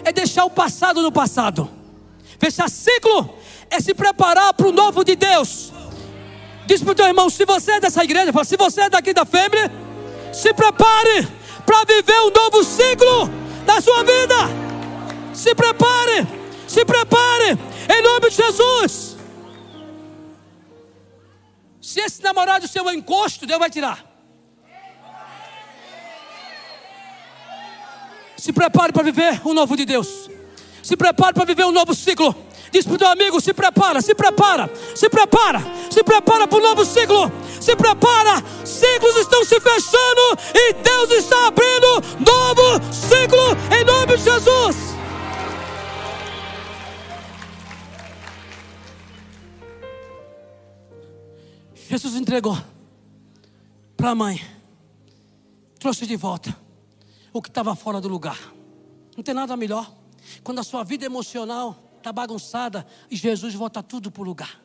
é 0.04 0.12
deixar 0.12 0.44
o 0.44 0.50
passado 0.50 1.00
no 1.00 1.12
passado. 1.12 1.70
Fechar 2.36 2.68
ciclo 2.68 3.38
é 3.70 3.78
se 3.78 3.94
preparar 3.94 4.52
para 4.54 4.66
o 4.66 4.72
novo 4.72 5.04
de 5.04 5.14
Deus. 5.14 5.72
Diz 6.66 6.82
para 6.82 6.90
o 6.90 6.94
teu 6.96 7.06
irmão: 7.06 7.30
se 7.30 7.44
você 7.44 7.72
é 7.72 7.80
dessa 7.80 8.02
igreja, 8.02 8.32
se 8.44 8.56
você 8.56 8.80
é 8.82 8.90
daqui 8.90 9.14
da 9.14 9.24
Fêmea, 9.24 9.70
se 10.32 10.52
prepare 10.52 11.28
para 11.64 11.84
viver 11.84 12.20
um 12.22 12.30
novo 12.30 12.64
ciclo 12.64 13.30
da 13.64 13.80
sua 13.80 14.02
vida. 14.02 14.61
Se 15.34 15.54
prepare, 15.54 16.26
se 16.68 16.84
prepare, 16.84 17.58
em 17.88 18.02
nome 18.02 18.30
de 18.30 18.36
Jesus. 18.36 19.16
Se 21.80 22.00
esse 22.00 22.22
namorado 22.22 22.68
seu 22.68 22.88
é 22.88 22.94
encosto, 22.94 23.46
Deus 23.46 23.58
vai 23.58 23.70
tirar. 23.70 24.04
Se 28.36 28.52
prepare 28.52 28.92
para 28.92 29.02
viver 29.02 29.40
o 29.44 29.54
novo 29.54 29.76
de 29.76 29.84
Deus. 29.84 30.28
Se 30.82 30.96
prepare 30.96 31.32
para 31.32 31.44
viver 31.44 31.64
um 31.64 31.72
novo 31.72 31.94
ciclo. 31.94 32.34
Diz 32.72 32.84
para 32.84 32.94
o 32.94 32.98
teu 32.98 33.08
amigo: 33.08 33.40
se 33.40 33.52
prepara, 33.52 34.00
se 34.00 34.14
prepara, 34.14 34.70
se 34.94 35.08
prepara, 35.08 35.62
se 35.90 36.02
prepara 36.02 36.48
para 36.48 36.58
o 36.58 36.62
novo 36.62 36.84
ciclo. 36.84 37.30
Se 37.60 37.76
prepara, 37.76 38.42
ciclos 38.64 39.16
estão 39.16 39.44
se 39.44 39.60
fechando 39.60 40.38
e 40.54 40.72
Deus 40.72 41.10
está 41.12 41.46
abrindo 41.46 42.02
novo 42.18 42.80
ciclo 42.92 43.56
em 43.78 43.84
nome 43.84 44.16
de 44.16 44.24
Jesus. 44.24 45.01
Jesus 51.92 52.14
entregou 52.14 52.56
para 53.98 54.12
a 54.12 54.14
mãe, 54.14 54.40
trouxe 55.78 56.06
de 56.06 56.16
volta 56.16 56.56
o 57.34 57.42
que 57.42 57.50
estava 57.50 57.76
fora 57.76 58.00
do 58.00 58.08
lugar. 58.08 58.50
Não 59.14 59.22
tem 59.22 59.34
nada 59.34 59.54
melhor. 59.58 59.94
Quando 60.42 60.60
a 60.60 60.62
sua 60.62 60.84
vida 60.84 61.04
emocional 61.04 61.92
está 61.98 62.10
bagunçada 62.10 62.86
e 63.10 63.14
Jesus 63.14 63.52
volta 63.52 63.82
tudo 63.82 64.10
para 64.10 64.22
o 64.22 64.24
lugar. 64.24 64.58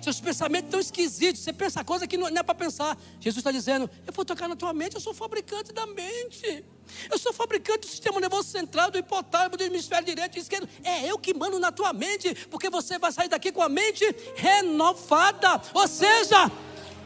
Seus 0.00 0.22
pensamentos 0.22 0.68
estão 0.68 0.80
esquisitos, 0.80 1.42
você 1.42 1.52
pensa 1.52 1.84
coisa 1.84 2.06
que 2.06 2.16
não 2.16 2.28
é 2.28 2.42
para 2.42 2.54
pensar. 2.54 2.96
Jesus 3.20 3.36
está 3.36 3.52
dizendo: 3.52 3.90
Eu 4.06 4.12
vou 4.14 4.24
tocar 4.24 4.48
na 4.48 4.56
tua 4.56 4.72
mente, 4.72 4.94
eu 4.94 5.02
sou 5.02 5.12
fabricante 5.12 5.70
da 5.70 5.86
mente. 5.86 6.64
Eu 7.10 7.18
sou 7.18 7.32
fabricante 7.32 7.80
do 7.80 7.86
sistema 7.86 8.20
nervoso 8.20 8.48
central, 8.48 8.90
do 8.90 8.98
hipotálamo, 8.98 9.56
do 9.56 9.64
hemisfério 9.64 10.06
direito 10.06 10.36
e 10.36 10.40
esquerdo. 10.40 10.68
É 10.84 11.10
eu 11.10 11.18
que 11.18 11.34
mando 11.34 11.58
na 11.58 11.72
tua 11.72 11.92
mente, 11.92 12.34
porque 12.50 12.70
você 12.70 12.98
vai 12.98 13.12
sair 13.12 13.28
daqui 13.28 13.50
com 13.50 13.62
a 13.62 13.68
mente 13.68 14.04
renovada. 14.36 15.60
Ou 15.74 15.88
seja, 15.88 16.50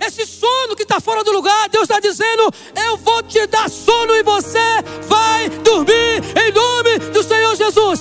esse 0.00 0.26
sono 0.26 0.76
que 0.76 0.82
está 0.82 1.00
fora 1.00 1.24
do 1.24 1.32
lugar, 1.32 1.68
Deus 1.68 1.84
está 1.84 1.98
dizendo: 2.00 2.52
Eu 2.86 2.96
vou 2.98 3.22
te 3.22 3.46
dar 3.46 3.70
sono 3.70 4.14
e 4.14 4.22
você 4.22 4.82
vai 5.06 5.48
dormir 5.48 6.22
em 6.36 6.52
nome 6.52 6.98
do 7.12 7.22
Senhor 7.22 7.56
Jesus. 7.56 8.00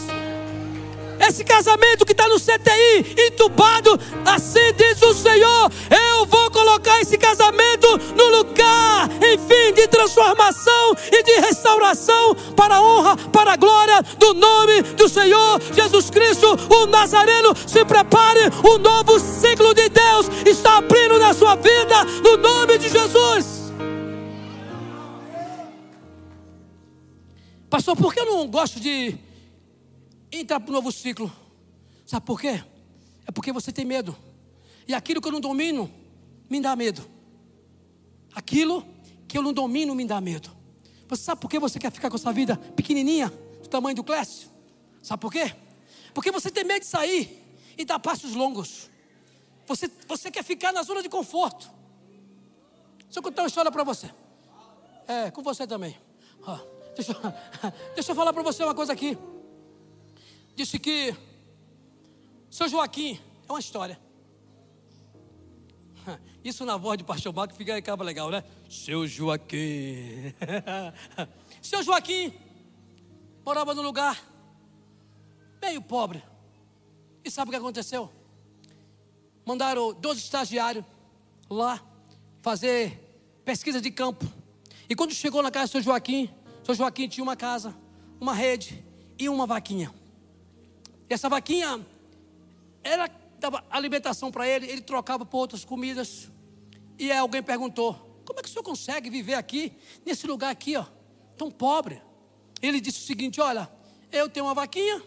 Esse 1.27 1.43
casamento 1.43 2.05
que 2.05 2.11
está 2.11 2.27
no 2.27 2.39
CTI, 2.39 3.25
entubado, 3.27 3.99
assim 4.25 4.73
diz 4.77 5.01
o 5.01 5.13
Senhor: 5.13 5.71
eu 5.89 6.25
vou 6.27 6.51
colocar 6.51 7.01
esse 7.01 7.17
casamento 7.17 7.87
no 8.15 8.37
lugar, 8.37 9.09
enfim, 9.33 9.73
de 9.73 9.87
transformação 9.87 10.95
e 11.11 11.23
de 11.23 11.39
restauração, 11.39 12.35
para 12.55 12.75
a 12.75 12.81
honra, 12.81 13.17
para 13.31 13.53
a 13.53 13.55
glória 13.55 14.01
do 14.19 14.33
nome 14.35 14.83
do 14.83 15.09
Senhor 15.09 15.59
Jesus 15.73 16.11
Cristo, 16.11 16.47
o 16.69 16.85
Nazareno. 16.85 17.55
Se 17.65 17.83
prepare, 17.83 18.41
um 18.63 18.77
novo 18.77 19.19
ciclo 19.19 19.73
de 19.73 19.89
Deus 19.89 20.27
está 20.45 20.77
abrindo 20.77 21.17
na 21.17 21.33
sua 21.33 21.55
vida, 21.55 22.03
no 22.23 22.37
nome 22.37 22.77
de 22.77 22.87
Jesus. 22.87 23.65
Pastor, 27.67 27.95
por 27.95 28.13
que 28.13 28.19
eu 28.19 28.25
não 28.25 28.47
gosto 28.47 28.79
de 28.79 29.17
entrar 30.41 30.59
para 30.59 30.69
um 30.69 30.73
novo 30.73 30.91
ciclo. 30.91 31.31
Sabe 32.05 32.25
por 32.25 32.39
quê? 32.39 32.63
É 33.25 33.31
porque 33.31 33.51
você 33.51 33.71
tem 33.71 33.85
medo. 33.85 34.15
E 34.87 34.93
aquilo 34.93 35.21
que 35.21 35.27
eu 35.27 35.31
não 35.31 35.41
domino 35.41 35.91
me 36.49 36.61
dá 36.61 36.75
medo. 36.75 37.03
Aquilo 38.33 38.85
que 39.27 39.37
eu 39.37 39.41
não 39.41 39.53
domino 39.53 39.95
me 39.95 40.05
dá 40.05 40.21
medo. 40.21 40.51
Você 41.07 41.23
sabe 41.23 41.41
por 41.41 41.49
que 41.49 41.59
você 41.59 41.79
quer 41.79 41.91
ficar 41.91 42.09
com 42.09 42.15
essa 42.15 42.31
vida 42.31 42.57
pequenininha, 42.57 43.31
do 43.61 43.69
tamanho 43.69 43.95
do 43.95 44.03
Clécio? 44.03 44.49
Sabe 45.01 45.21
por 45.21 45.31
quê? 45.31 45.55
Porque 46.13 46.31
você 46.31 46.49
tem 46.49 46.63
medo 46.63 46.81
de 46.81 46.87
sair 46.87 47.43
e 47.77 47.85
dar 47.85 47.99
passos 47.99 48.33
longos. 48.33 48.89
Você, 49.67 49.89
você 50.07 50.29
quer 50.29 50.43
ficar 50.43 50.71
na 50.71 50.83
zona 50.83 51.01
de 51.01 51.09
conforto. 51.09 51.69
Deixa 53.05 53.19
eu 53.19 53.23
contar 53.23 53.41
uma 53.43 53.47
história 53.47 53.71
para 53.71 53.83
você. 53.83 54.09
É, 55.07 55.31
com 55.31 55.41
você 55.41 55.65
também. 55.65 55.97
deixa, 56.95 57.13
deixa 57.95 58.11
eu 58.11 58.15
falar 58.15 58.33
para 58.33 58.43
você 58.43 58.63
uma 58.63 58.75
coisa 58.75 58.93
aqui 58.93 59.17
disse 60.55 60.79
que 60.79 61.15
seu 62.49 62.69
Joaquim 62.69 63.19
é 63.47 63.51
uma 63.51 63.59
história. 63.59 63.99
Isso 66.43 66.65
na 66.65 66.77
voz 66.77 66.97
de 66.97 67.03
pastor 67.03 67.33
Marco 67.33 67.53
fica 67.53 67.75
acaba 67.75 68.03
legal, 68.03 68.29
né? 68.29 68.43
Seu 68.69 69.05
Joaquim. 69.05 70.33
seu 71.61 71.83
Joaquim 71.83 72.33
morava 73.45 73.73
num 73.73 73.81
lugar 73.81 74.23
meio 75.61 75.81
pobre, 75.81 76.23
E 77.23 77.31
sabe 77.31 77.49
o 77.49 77.51
que 77.51 77.57
aconteceu? 77.57 78.11
Mandaram 79.43 79.93
dois 79.93 80.19
estagiários 80.19 80.85
lá 81.49 81.83
fazer 82.41 83.41
pesquisa 83.43 83.81
de 83.81 83.89
campo. 83.91 84.25
E 84.87 84.95
quando 84.95 85.13
chegou 85.13 85.41
na 85.41 85.49
casa 85.49 85.67
do 85.67 85.71
seu 85.71 85.81
Joaquim, 85.81 86.29
seu 86.63 86.75
Joaquim 86.75 87.07
tinha 87.07 87.23
uma 87.23 87.35
casa, 87.35 87.75
uma 88.19 88.33
rede 88.33 88.85
e 89.17 89.27
uma 89.27 89.47
vaquinha. 89.47 89.91
E 91.09 91.13
essa 91.13 91.29
vaquinha 91.29 91.85
era 92.83 93.09
dava 93.39 93.63
alimentação 93.69 94.31
para 94.31 94.47
ele, 94.47 94.65
ele 94.65 94.81
trocava 94.81 95.25
por 95.25 95.37
outras 95.37 95.63
comidas. 95.63 96.29
E 96.97 97.11
aí 97.11 97.17
alguém 97.17 97.43
perguntou: 97.43 98.21
Como 98.25 98.39
é 98.39 98.41
que 98.41 98.49
o 98.49 98.51
senhor 98.51 98.63
consegue 98.63 99.09
viver 99.09 99.35
aqui, 99.35 99.73
nesse 100.05 100.25
lugar 100.25 100.51
aqui, 100.51 100.75
ó, 100.75 100.85
tão 101.37 101.51
pobre? 101.51 102.01
Ele 102.61 102.79
disse 102.79 102.99
o 102.99 103.03
seguinte: 103.03 103.39
Olha, 103.39 103.69
eu 104.11 104.29
tenho 104.29 104.45
uma 104.45 104.53
vaquinha, 104.53 105.01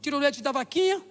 tiro 0.00 0.16
o 0.16 0.20
leite 0.20 0.42
da 0.42 0.52
vaquinha, 0.52 1.02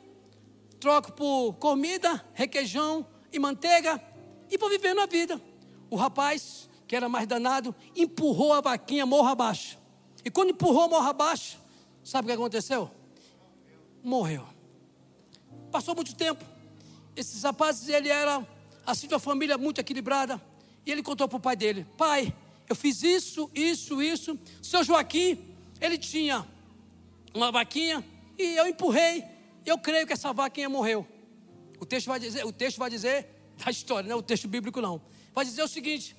troco 0.79 1.11
por 1.13 1.53
comida, 1.53 2.25
requeijão 2.33 3.07
e 3.31 3.39
manteiga 3.39 4.01
e 4.49 4.57
vou 4.57 4.69
vivendo 4.69 4.99
a 4.99 5.05
vida. 5.05 5.41
O 5.89 5.95
rapaz, 5.95 6.69
que 6.87 6.95
era 6.95 7.07
mais 7.07 7.27
danado, 7.27 7.73
empurrou 7.95 8.53
a 8.53 8.61
vaquinha 8.61 9.05
morro 9.05 9.27
abaixo. 9.27 9.77
E 10.23 10.31
quando 10.31 10.49
empurrou 10.49 10.89
morro 10.89 11.07
abaixo, 11.07 11.59
sabe 12.03 12.25
o 12.25 12.27
que 12.27 12.33
aconteceu? 12.33 12.89
Morreu. 14.05 14.47
Passou 15.71 15.95
muito 15.95 16.13
tempo. 16.13 16.45
Esses 17.15 17.41
rapazes, 17.41 17.89
ele 17.89 18.07
era 18.07 18.47
assim 18.85 19.07
de 19.07 19.15
uma 19.15 19.19
família 19.19 19.57
muito 19.57 19.81
equilibrada. 19.81 20.39
E 20.85 20.91
ele 20.91 21.01
contou 21.01 21.27
para 21.27 21.37
o 21.37 21.39
pai 21.39 21.55
dele: 21.55 21.87
Pai, 21.97 22.31
eu 22.69 22.75
fiz 22.75 23.01
isso, 23.01 23.49
isso, 23.55 23.99
isso. 24.03 24.39
Seu 24.61 24.83
Joaquim, 24.83 25.43
ele 25.81 25.97
tinha 25.97 26.47
uma 27.33 27.51
vaquinha 27.51 28.05
e 28.37 28.55
eu 28.55 28.67
empurrei. 28.67 29.23
Eu 29.65 29.79
creio 29.79 30.05
que 30.05 30.13
essa 30.13 30.31
vaquinha 30.31 30.69
morreu. 30.69 31.07
O 31.79 31.85
texto 31.85 32.05
vai 32.05 32.19
dizer, 32.19 32.45
o 32.45 32.51
texto 32.51 32.77
vai 32.77 32.91
dizer 32.91 33.27
da 33.57 33.71
história, 33.71 34.07
não 34.07 34.17
é 34.17 34.19
o 34.19 34.21
texto 34.21 34.47
bíblico 34.47 34.79
não. 34.81 35.01
Vai 35.33 35.45
dizer 35.45 35.63
o 35.63 35.67
seguinte, 35.67 36.15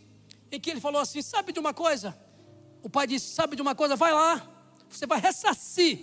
em 0.50 0.58
que 0.58 0.70
ele 0.70 0.80
falou 0.80 1.00
assim: 1.00 1.22
"Sabe 1.22 1.52
de 1.52 1.60
uma 1.60 1.72
coisa?" 1.72 2.18
O 2.82 2.90
pai 2.90 3.06
disse: 3.06 3.32
"Sabe 3.32 3.54
de 3.54 3.62
uma 3.62 3.76
coisa? 3.76 3.94
Vai 3.94 4.12
lá. 4.12 4.44
Você 4.90 5.06
vai 5.06 5.20
ressarcir 5.20 6.00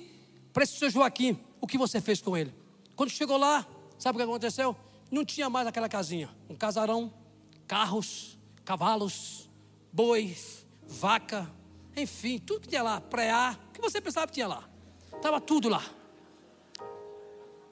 para 0.54 0.63
esse 0.63 0.78
seu 0.78 0.89
Joaquim 0.89 1.38
o 1.63 1.67
que 1.67 1.78
você 1.78 2.02
fez 2.02 2.21
com 2.21 2.36
ele." 2.36 2.54
Quando 2.95 3.10
chegou 3.10 3.38
lá, 3.38 3.65
sabe 3.97 4.17
o 4.17 4.19
que 4.19 4.30
aconteceu? 4.30 4.76
Não 5.10 5.23
tinha 5.23 5.49
mais 5.49 5.65
aquela 5.65 5.88
casinha, 5.88 6.30
um 6.49 6.56
casarão, 6.56 7.12
carros, 7.67 8.38
cavalos, 8.65 9.49
bois, 9.91 10.65
vaca, 10.88 11.49
enfim, 11.95 12.39
tudo 12.39 12.62
que 12.62 12.67
tinha 12.67 12.84
lá, 12.84 12.99
preá, 12.99 13.58
o 13.69 13.73
que 13.73 13.82
você 13.82 14.02
pensava 14.02 14.28
que 14.28 14.34
tinha 14.34 14.47
lá. 14.47 14.67
Estava 15.15 15.39
tudo 15.39 15.69
lá. 15.69 15.84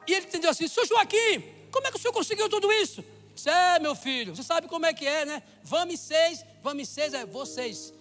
E 0.08 0.14
ele 0.14 0.26
entendeu 0.26 0.50
assim: 0.50 0.68
Seu 0.68 0.86
Joaquim, 0.86 1.44
como 1.72 1.88
é 1.88 1.92
que 1.92 1.98
o 1.98 2.00
senhor 2.00 2.14
conseguiu 2.14 2.48
tudo 2.50 2.72
isso? 2.72 3.04
Disse, 3.34 3.50
é, 3.50 3.80
meu 3.80 3.96
filho, 3.96 4.36
você 4.36 4.44
sabe 4.44 4.68
como 4.68 4.86
é 4.86 4.94
que 4.94 5.06
é, 5.08 5.26
né? 5.26 5.44
Vamos 5.64 6.00
seis, 6.00 6.46
vamos 6.62 6.88
seis 6.90 7.14
é 7.14 7.26
vocês, 7.26 7.94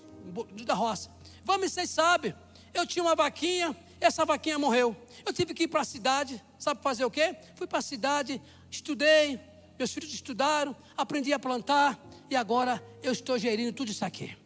da 0.64 0.74
roça. 0.74 1.10
Vamos 1.44 1.72
seis 1.72 1.90
sabe. 1.90 2.34
Eu 2.74 2.86
tinha 2.86 3.02
uma 3.02 3.14
vaquinha, 3.14 3.74
essa 4.00 4.24
vaquinha 4.24 4.58
morreu. 4.58 4.96
Eu 5.24 5.32
tive 5.32 5.54
que 5.54 5.64
ir 5.64 5.68
para 5.68 5.82
a 5.82 5.84
cidade, 5.84 6.42
sabe 6.58 6.82
fazer 6.82 7.04
o 7.04 7.10
quê? 7.10 7.36
Fui 7.54 7.66
para 7.66 7.78
a 7.78 7.82
cidade, 7.82 8.40
estudei, 8.70 9.38
meus 9.78 9.92
filhos 9.92 10.12
estudaram, 10.12 10.74
aprendi 10.96 11.32
a 11.32 11.38
plantar 11.38 11.98
e 12.28 12.36
agora 12.36 12.82
eu 13.02 13.12
estou 13.12 13.38
gerindo 13.38 13.72
tudo 13.72 13.90
isso 13.90 14.04
aqui. 14.04 14.36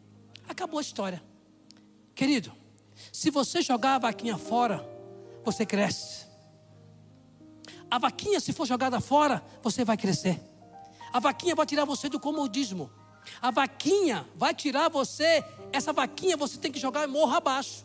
Acabou 0.49 0.79
a 0.79 0.83
história. 0.83 1.23
Querido, 2.14 2.53
se 3.12 3.31
você 3.31 3.62
jogar 3.62 3.97
a 3.97 3.99
vaquinha 3.99 4.37
fora, 4.37 4.88
você 5.45 5.64
cresce. 5.64 6.27
A 7.90 7.99
vaquinha, 7.99 8.40
se 8.40 8.53
for 8.53 8.67
jogada 8.67 9.01
fora, 9.01 9.45
você 9.62 9.85
vai 9.85 9.97
crescer. 9.97 10.40
A 11.12 11.21
vaquinha 11.21 11.55
vai 11.55 11.67
tirar 11.67 11.85
você 11.85 12.09
do 12.09 12.19
comodismo. 12.19 12.90
A 13.40 13.51
vaquinha 13.51 14.29
vai 14.35 14.55
tirar 14.55 14.88
você, 14.88 15.45
essa 15.73 15.93
vaquinha 15.93 16.37
você 16.37 16.59
tem 16.59 16.73
que 16.73 16.79
jogar 16.79 17.07
morro 17.07 17.35
abaixo. 17.35 17.85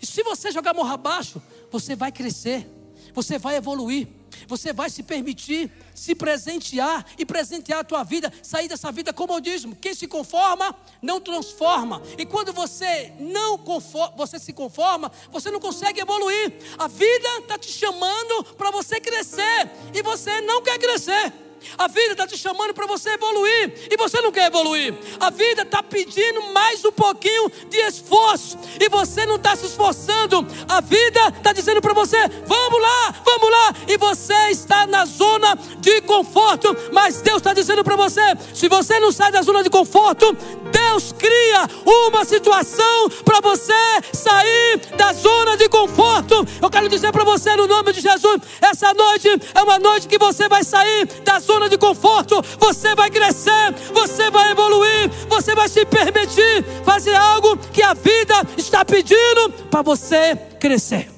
E 0.00 0.06
se 0.06 0.22
você 0.22 0.50
jogar 0.50 0.74
morro 0.74 0.92
abaixo, 0.92 1.42
você 1.70 1.94
vai 1.94 2.10
crescer, 2.10 2.66
você 3.12 3.38
vai 3.38 3.56
evoluir, 3.56 4.08
você 4.46 4.72
vai 4.72 4.88
se 4.88 5.02
permitir 5.02 5.70
se 6.00 6.14
presentear 6.14 7.04
e 7.18 7.26
presentear 7.26 7.80
a 7.80 7.84
tua 7.84 8.02
vida, 8.02 8.32
sair 8.42 8.68
dessa 8.68 8.90
vida 8.90 9.12
comodismo. 9.12 9.76
Quem 9.76 9.94
se 9.94 10.08
conforma, 10.08 10.74
não 11.02 11.20
transforma. 11.20 12.00
E 12.16 12.24
quando 12.24 12.54
você 12.54 13.12
não 13.18 13.58
conforma, 13.58 14.16
você 14.16 14.38
se 14.38 14.54
conforma, 14.54 15.12
você 15.30 15.50
não 15.50 15.60
consegue 15.60 16.00
evoluir. 16.00 16.54
A 16.78 16.88
vida 16.88 17.28
está 17.40 17.58
te 17.58 17.70
chamando 17.70 18.44
para 18.56 18.70
você 18.70 18.98
crescer 18.98 19.70
e 19.92 20.02
você 20.02 20.40
não 20.40 20.62
quer 20.62 20.78
crescer. 20.78 21.49
A 21.76 21.86
vida 21.88 22.12
está 22.12 22.26
te 22.26 22.36
chamando 22.36 22.74
para 22.74 22.86
você 22.86 23.10
evoluir 23.10 23.88
e 23.90 23.96
você 23.96 24.20
não 24.20 24.32
quer 24.32 24.46
evoluir. 24.46 24.94
A 25.18 25.30
vida 25.30 25.62
está 25.62 25.82
pedindo 25.82 26.42
mais 26.52 26.84
um 26.84 26.92
pouquinho 26.92 27.50
de 27.68 27.78
esforço 27.78 28.58
e 28.80 28.88
você 28.88 29.26
não 29.26 29.36
está 29.36 29.54
se 29.56 29.66
esforçando. 29.66 30.46
A 30.68 30.80
vida 30.80 31.28
está 31.36 31.52
dizendo 31.52 31.80
para 31.80 31.92
você: 31.92 32.16
vamos 32.46 32.80
lá, 32.80 33.14
vamos 33.24 33.50
lá. 33.50 33.74
E 33.88 33.96
você 33.96 34.50
está 34.50 34.86
na 34.86 35.04
zona 35.04 35.56
de 35.78 36.00
conforto. 36.02 36.76
Mas 36.92 37.20
Deus 37.20 37.38
está 37.38 37.52
dizendo 37.52 37.84
para 37.84 37.96
você: 37.96 38.22
se 38.54 38.68
você 38.68 38.98
não 38.98 39.12
sai 39.12 39.30
da 39.30 39.42
zona 39.42 39.62
de 39.62 39.70
conforto, 39.70 40.36
Deus 40.72 41.12
cria 41.12 41.68
uma 41.84 42.24
situação 42.24 43.10
para 43.24 43.40
você 43.40 43.72
sair 44.12 44.78
da 44.96 45.12
zona 45.12 45.56
de 45.56 45.68
conforto. 45.68 46.46
Eu 46.60 46.70
quero 46.70 46.88
dizer 46.88 47.12
para 47.12 47.24
você, 47.24 47.54
no 47.56 47.66
nome 47.66 47.92
de 47.92 48.00
Jesus, 48.00 48.40
essa 48.60 48.92
noite 48.94 49.28
é 49.54 49.62
uma 49.62 49.78
noite 49.78 50.08
que 50.08 50.18
você 50.18 50.48
vai 50.48 50.64
sair 50.64 51.06
da 51.22 51.38
zona 51.38 51.49
zona 51.50 51.68
de 51.68 51.76
conforto, 51.76 52.40
você 52.58 52.94
vai 52.94 53.10
crescer, 53.10 53.72
você 53.92 54.30
vai 54.30 54.52
evoluir, 54.52 55.10
você 55.28 55.52
vai 55.52 55.68
se 55.68 55.84
permitir 55.84 56.62
fazer 56.84 57.16
algo 57.16 57.56
que 57.56 57.82
a 57.82 57.92
vida 57.92 58.34
está 58.56 58.84
pedindo 58.84 59.50
para 59.68 59.82
você 59.82 60.36
crescer. 60.60 61.10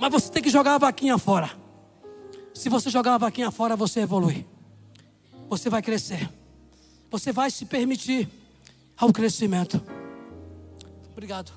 Mas 0.00 0.10
você 0.10 0.30
tem 0.30 0.42
que 0.42 0.48
jogar 0.48 0.76
a 0.76 0.78
vaquinha 0.78 1.18
fora. 1.18 1.50
Se 2.54 2.70
você 2.70 2.88
jogar 2.88 3.14
a 3.14 3.18
vaquinha 3.18 3.50
fora, 3.50 3.76
você 3.76 4.00
evolui. 4.00 4.46
Você 5.50 5.68
vai 5.68 5.82
crescer. 5.82 6.28
Você 7.10 7.30
vai 7.30 7.50
se 7.50 7.66
permitir 7.66 8.28
ao 8.96 9.12
crescimento. 9.12 9.82
Obrigado. 11.12 11.52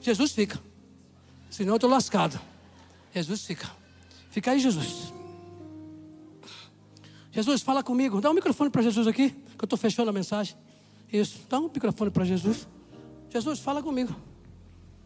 Jesus 0.00 0.32
fica. 0.32 0.60
Senão 1.50 1.74
eu 1.74 1.76
estou 1.76 1.90
lascado. 1.90 2.38
Jesus 3.14 3.44
fica. 3.44 3.85
Fica 4.36 4.50
aí, 4.50 4.60
Jesus. 4.60 5.14
Jesus, 7.32 7.62
fala 7.62 7.82
comigo. 7.82 8.20
Dá 8.20 8.30
um 8.30 8.34
microfone 8.34 8.68
para 8.68 8.82
Jesus 8.82 9.06
aqui, 9.06 9.30
que 9.30 9.62
eu 9.62 9.64
estou 9.64 9.78
fechando 9.78 10.10
a 10.10 10.12
mensagem. 10.12 10.54
Isso, 11.10 11.40
dá 11.48 11.58
um 11.58 11.70
microfone 11.72 12.10
para 12.10 12.22
Jesus. 12.22 12.68
Jesus, 13.30 13.60
fala 13.60 13.82
comigo. 13.82 14.14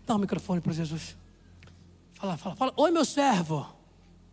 Dá 0.04 0.16
um 0.16 0.18
microfone 0.18 0.60
para 0.60 0.72
Jesus. 0.72 1.16
Fala, 2.14 2.36
fala, 2.36 2.56
fala. 2.56 2.72
Oi, 2.76 2.90
meu 2.90 3.04
servo. 3.04 3.72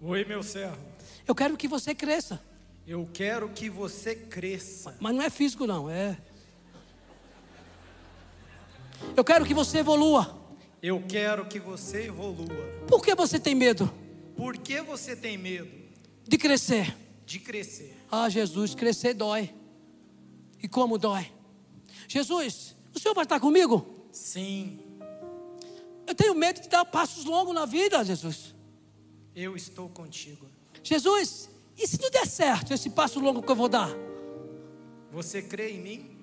Oi, 0.02 0.26
meu 0.26 0.42
servo. 0.42 0.84
Eu 1.28 1.36
quero 1.36 1.56
que 1.56 1.68
você 1.68 1.94
cresça. 1.94 2.42
Eu 2.88 3.08
quero 3.14 3.50
que 3.50 3.70
você 3.70 4.16
cresça. 4.16 4.98
Mas 5.00 5.14
não 5.14 5.22
é 5.22 5.30
físico, 5.30 5.68
não, 5.68 5.88
é. 5.88 6.18
Eu 9.16 9.24
quero 9.24 9.46
que 9.46 9.54
você 9.54 9.78
evolua. 9.78 10.36
Eu 10.82 11.04
quero 11.08 11.46
que 11.46 11.60
você 11.60 12.08
evolua. 12.08 12.48
Por 12.88 13.04
que 13.04 13.14
você 13.14 13.40
tem 13.40 13.54
medo? 13.54 14.07
Por 14.38 14.58
que 14.58 14.82
você 14.82 15.16
tem 15.16 15.38
medo 15.38 15.70
De 16.28 16.38
crescer. 16.38 16.96
de 17.26 17.40
crescer? 17.40 17.98
Ah, 18.12 18.30
Jesus, 18.30 18.74
crescer 18.76 19.14
dói. 19.14 19.54
E 20.62 20.68
como 20.68 20.98
dói? 20.98 21.30
Jesus, 22.08 22.76
o 22.96 23.00
Senhor 23.00 23.14
vai 23.14 23.24
estar 23.26 23.40
comigo? 23.40 24.06
Sim, 24.12 24.80
Eu 26.08 26.16
tenho 26.16 26.34
medo 26.34 26.62
de 26.62 26.70
dar 26.70 26.86
passos 26.86 27.26
longos 27.26 27.54
na 27.54 27.66
vida, 27.66 28.02
Jesus. 28.06 28.56
eu 29.36 29.56
estou 29.58 29.90
contigo. 29.90 30.48
Jesus, 30.82 31.50
e 31.78 31.86
se 31.86 32.02
não 32.02 32.10
der 32.10 32.26
certo 32.26 32.74
esse 32.74 32.90
passo 32.92 33.20
longo 33.20 33.42
que 33.44 33.52
eu 33.52 33.56
vou 33.56 33.68
dar? 33.68 33.90
Você 35.12 35.42
crê 35.42 35.72
em 35.74 35.82
mim? 35.82 36.18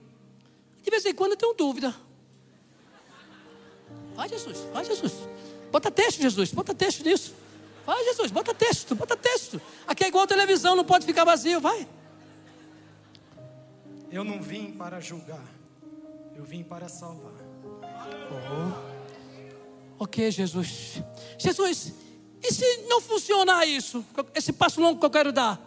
De 0.83 0.91
vez 0.91 1.05
em 1.05 1.15
quando 1.15 1.33
eu 1.33 1.37
tenho 1.37 1.53
dúvida. 1.55 1.95
Vai, 4.17 4.29
Jesus, 4.29 4.59
vai, 4.73 4.85
Jesus. 4.85 5.13
Bota 5.71 5.91
texto, 5.91 6.21
Jesus, 6.23 6.51
bota 6.53 6.73
texto 6.75 7.05
nisso. 7.05 7.35
Vai, 7.85 8.03
Jesus, 8.05 8.31
bota 8.31 8.55
texto, 8.55 8.95
bota 8.95 9.17
texto. 9.17 9.61
Aqui 9.87 10.05
é 10.05 10.09
igual 10.09 10.25
a 10.25 10.27
televisão, 10.27 10.75
não 10.75 10.85
pode 10.85 11.05
ficar 11.05 11.25
vazio, 11.25 11.61
vai. 11.61 11.87
Eu 14.11 14.25
não 14.25 14.41
vim 14.41 14.73
para 14.73 15.01
julgar, 15.01 15.45
eu 16.35 16.45
vim 16.45 16.63
para 16.63 16.89
salvar. 16.89 17.33
Ok, 19.99 20.31
Jesus. 20.31 21.03
Jesus, 21.39 21.93
e 22.43 22.53
se 22.53 22.77
não 22.89 23.01
funcionar 23.01 23.67
isso? 23.67 24.05
Esse 24.35 24.53
passo 24.53 24.81
longo 24.81 24.99
que 25.01 25.07
eu 25.07 25.11
quero 25.11 25.33
dar? 25.33 25.61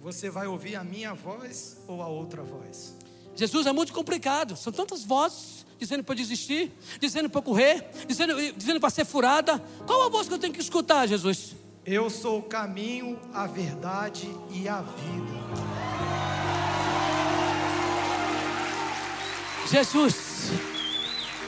Você 0.00 0.28
vai 0.28 0.46
ouvir 0.46 0.76
a 0.76 0.82
minha 0.82 1.14
voz 1.14 1.78
ou 1.86 2.02
a 2.02 2.08
outra 2.08 2.42
voz? 2.42 2.96
Jesus 3.34 3.66
é 3.66 3.72
muito 3.72 3.92
complicado. 3.92 4.56
São 4.56 4.72
tantas 4.72 5.04
vozes 5.04 5.64
dizendo 5.78 6.04
para 6.04 6.14
desistir, 6.14 6.70
dizendo 7.00 7.28
para 7.28 7.42
correr, 7.42 7.84
dizendo, 8.06 8.34
dizendo 8.52 8.78
para 8.78 8.90
ser 8.90 9.04
furada. 9.04 9.58
Qual 9.86 10.02
a 10.04 10.08
voz 10.08 10.28
que 10.28 10.34
eu 10.34 10.38
tenho 10.38 10.52
que 10.52 10.60
escutar, 10.60 11.06
Jesus? 11.08 11.56
Eu 11.84 12.08
sou 12.08 12.38
o 12.38 12.42
caminho, 12.42 13.18
a 13.34 13.46
verdade 13.46 14.30
e 14.52 14.68
a 14.68 14.80
vida. 14.80 15.42
Jesus. 19.68 20.50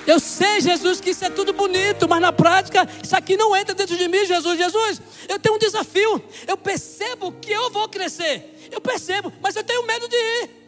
Eu 0.07 0.19
sei, 0.19 0.61
Jesus, 0.61 1.01
que 1.01 1.11
isso 1.11 1.25
é 1.25 1.31
tudo 1.31 1.53
bonito, 1.53 2.09
mas 2.09 2.21
na 2.21 2.33
prática 2.33 2.87
isso 3.03 3.17
aqui 3.17 3.37
não 3.37 3.55
entra 3.55 3.75
dentro 3.75 3.97
de 3.97 4.09
mim, 4.09 4.27
Jesus. 4.27 4.59
Jesus, 4.59 5.01
eu 5.29 5.39
tenho 5.39 5.55
um 5.55 5.59
desafio. 5.59 6.23
Eu 6.47 6.57
percebo 6.57 7.31
que 7.33 7.53
eu 7.53 7.71
vou 7.71 7.89
crescer. 7.89 8.69
Eu 8.73 8.81
percebo, 8.81 9.33
mas 9.41 9.55
eu 9.55 9.63
tenho 9.63 9.87
medo 9.87 10.09
de 10.09 10.17
ir. 10.17 10.64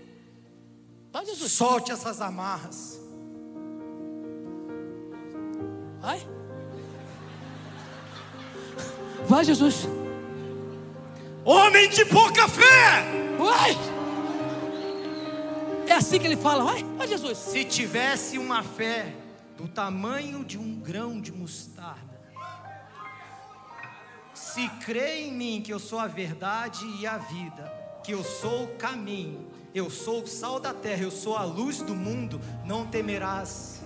Vai, 1.17 1.25
Jesus. 1.25 1.53
Solte 1.53 1.91
essas 1.91 2.21
amarras. 2.21 3.01
Vai. 5.99 6.21
Vai, 9.27 9.43
Jesus. 9.43 9.89
Homem 11.43 11.89
de 11.89 12.05
pouca 12.05 12.47
fé! 12.47 13.03
Vai. 13.39 13.71
É 15.87 15.93
assim 15.95 16.21
que 16.21 16.27
ele 16.27 16.37
fala. 16.37 16.63
Vai, 16.65 16.85
vai, 16.85 17.09
Jesus. 17.09 17.39
Se 17.39 17.65
tivesse 17.65 18.37
uma 18.37 18.63
fé 18.63 19.17
do 19.57 19.67
tamanho 19.67 20.45
de 20.45 20.59
um 20.59 20.79
grão 20.79 21.19
de 21.19 21.33
mostarda, 21.33 22.21
se 24.35 24.69
crê 24.85 25.23
em 25.23 25.33
mim 25.33 25.63
que 25.65 25.73
eu 25.73 25.79
sou 25.79 25.99
a 25.99 26.07
verdade 26.07 26.85
e 27.01 27.07
a 27.07 27.17
vida, 27.17 27.73
que 28.05 28.13
eu 28.13 28.23
sou 28.23 28.65
o 28.65 28.77
caminho, 28.77 29.56
eu 29.77 29.91
sou 29.91 30.23
o 30.23 30.27
sal 30.27 30.59
da 30.59 30.73
terra, 30.73 31.03
eu 31.03 31.11
sou 31.11 31.37
a 31.37 31.45
luz 31.45 31.83
do 31.83 31.95
mundo, 31.95 32.41
não 32.65 32.87
temerás. 32.87 33.83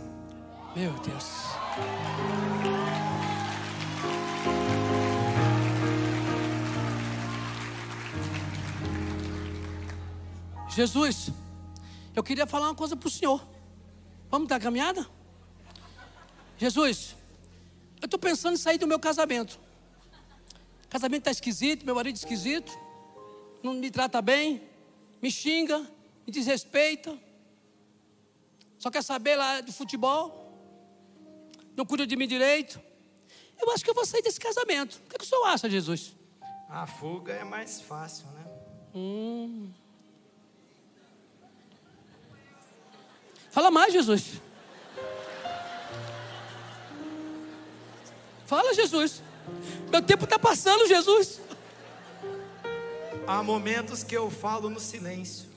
Meu 0.76 0.92
Deus. 1.00 1.24
Jesus, 10.68 11.30
eu 12.14 12.22
queria 12.22 12.46
falar 12.46 12.68
uma 12.68 12.74
coisa 12.76 12.94
para 12.94 13.08
o 13.08 13.10
Senhor. 13.10 13.44
Vamos 14.30 14.46
dar 14.46 14.60
caminhada? 14.60 15.04
Jesus, 16.56 17.16
eu 18.00 18.04
estou 18.04 18.20
pensando 18.20 18.54
em 18.54 18.58
sair 18.58 18.78
do 18.78 18.86
meu 18.86 19.00
casamento. 19.00 19.58
O 20.84 20.88
casamento 20.88 21.22
está 21.22 21.32
esquisito, 21.32 21.84
meu 21.84 21.96
marido 21.96 22.14
esquisito, 22.14 22.70
não 23.60 23.74
me 23.74 23.90
trata 23.90 24.22
bem, 24.22 24.69
me 25.20 25.30
xinga, 25.30 25.78
me 26.26 26.32
desrespeita, 26.32 27.16
só 28.78 28.90
quer 28.90 29.02
saber 29.02 29.36
lá 29.36 29.60
de 29.60 29.72
futebol, 29.72 30.50
não 31.76 31.84
cuida 31.84 32.06
de 32.06 32.16
mim 32.16 32.26
direito. 32.26 32.80
Eu 33.60 33.70
acho 33.72 33.84
que 33.84 33.90
eu 33.90 33.94
vou 33.94 34.06
sair 34.06 34.22
desse 34.22 34.40
casamento. 34.40 34.94
O 35.04 35.08
que, 35.08 35.16
é 35.16 35.18
que 35.18 35.24
o 35.24 35.28
senhor 35.28 35.44
acha, 35.44 35.68
Jesus? 35.68 36.14
A 36.68 36.86
fuga 36.86 37.32
é 37.32 37.44
mais 37.44 37.80
fácil, 37.82 38.26
né? 38.28 38.46
Hum. 38.94 39.70
Fala 43.50 43.70
mais, 43.70 43.92
Jesus. 43.92 44.40
Fala, 48.46 48.72
Jesus. 48.72 49.22
Meu 49.90 50.00
tempo 50.00 50.24
está 50.24 50.38
passando, 50.38 50.86
Jesus. 50.86 51.40
Há 53.30 53.44
momentos 53.44 54.02
que 54.02 54.16
eu 54.16 54.28
falo 54.28 54.68
no 54.68 54.80
silêncio. 54.80 55.48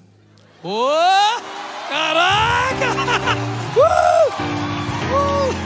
Ô! 0.64 0.90
caraca! 1.90 2.94
Uh! 3.74 4.30
Uh! 5.10 5.50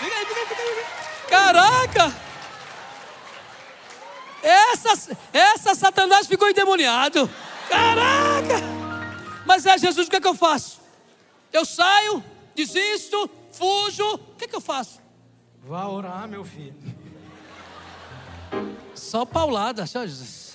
Fica 0.00 0.16
aí, 0.16 0.26
fica 0.26 0.40
aí, 0.40 0.46
fica 0.48 0.62
aí. 0.62 1.28
Caraca! 1.28 2.16
Essa, 4.42 5.16
essa 5.32 5.74
Satanás 5.76 6.26
ficou 6.26 6.50
endemoniado. 6.50 7.30
Caraca! 7.68 8.60
Mas 9.46 9.64
é 9.66 9.78
Jesus, 9.78 10.08
o 10.08 10.10
que 10.10 10.16
é 10.16 10.20
que 10.20 10.26
eu 10.26 10.34
faço? 10.34 10.80
Eu 11.52 11.64
saio, 11.64 12.24
desisto, 12.56 13.30
fujo. 13.52 14.14
O 14.14 14.34
que 14.36 14.46
é 14.46 14.48
que 14.48 14.56
eu 14.56 14.60
faço? 14.60 15.00
Vá 15.62 15.86
orar, 15.86 16.26
meu 16.26 16.44
filho. 16.44 16.74
Só 18.96 19.24
paulada, 19.24 19.86
só 19.86 20.04
Jesus. 20.04 20.45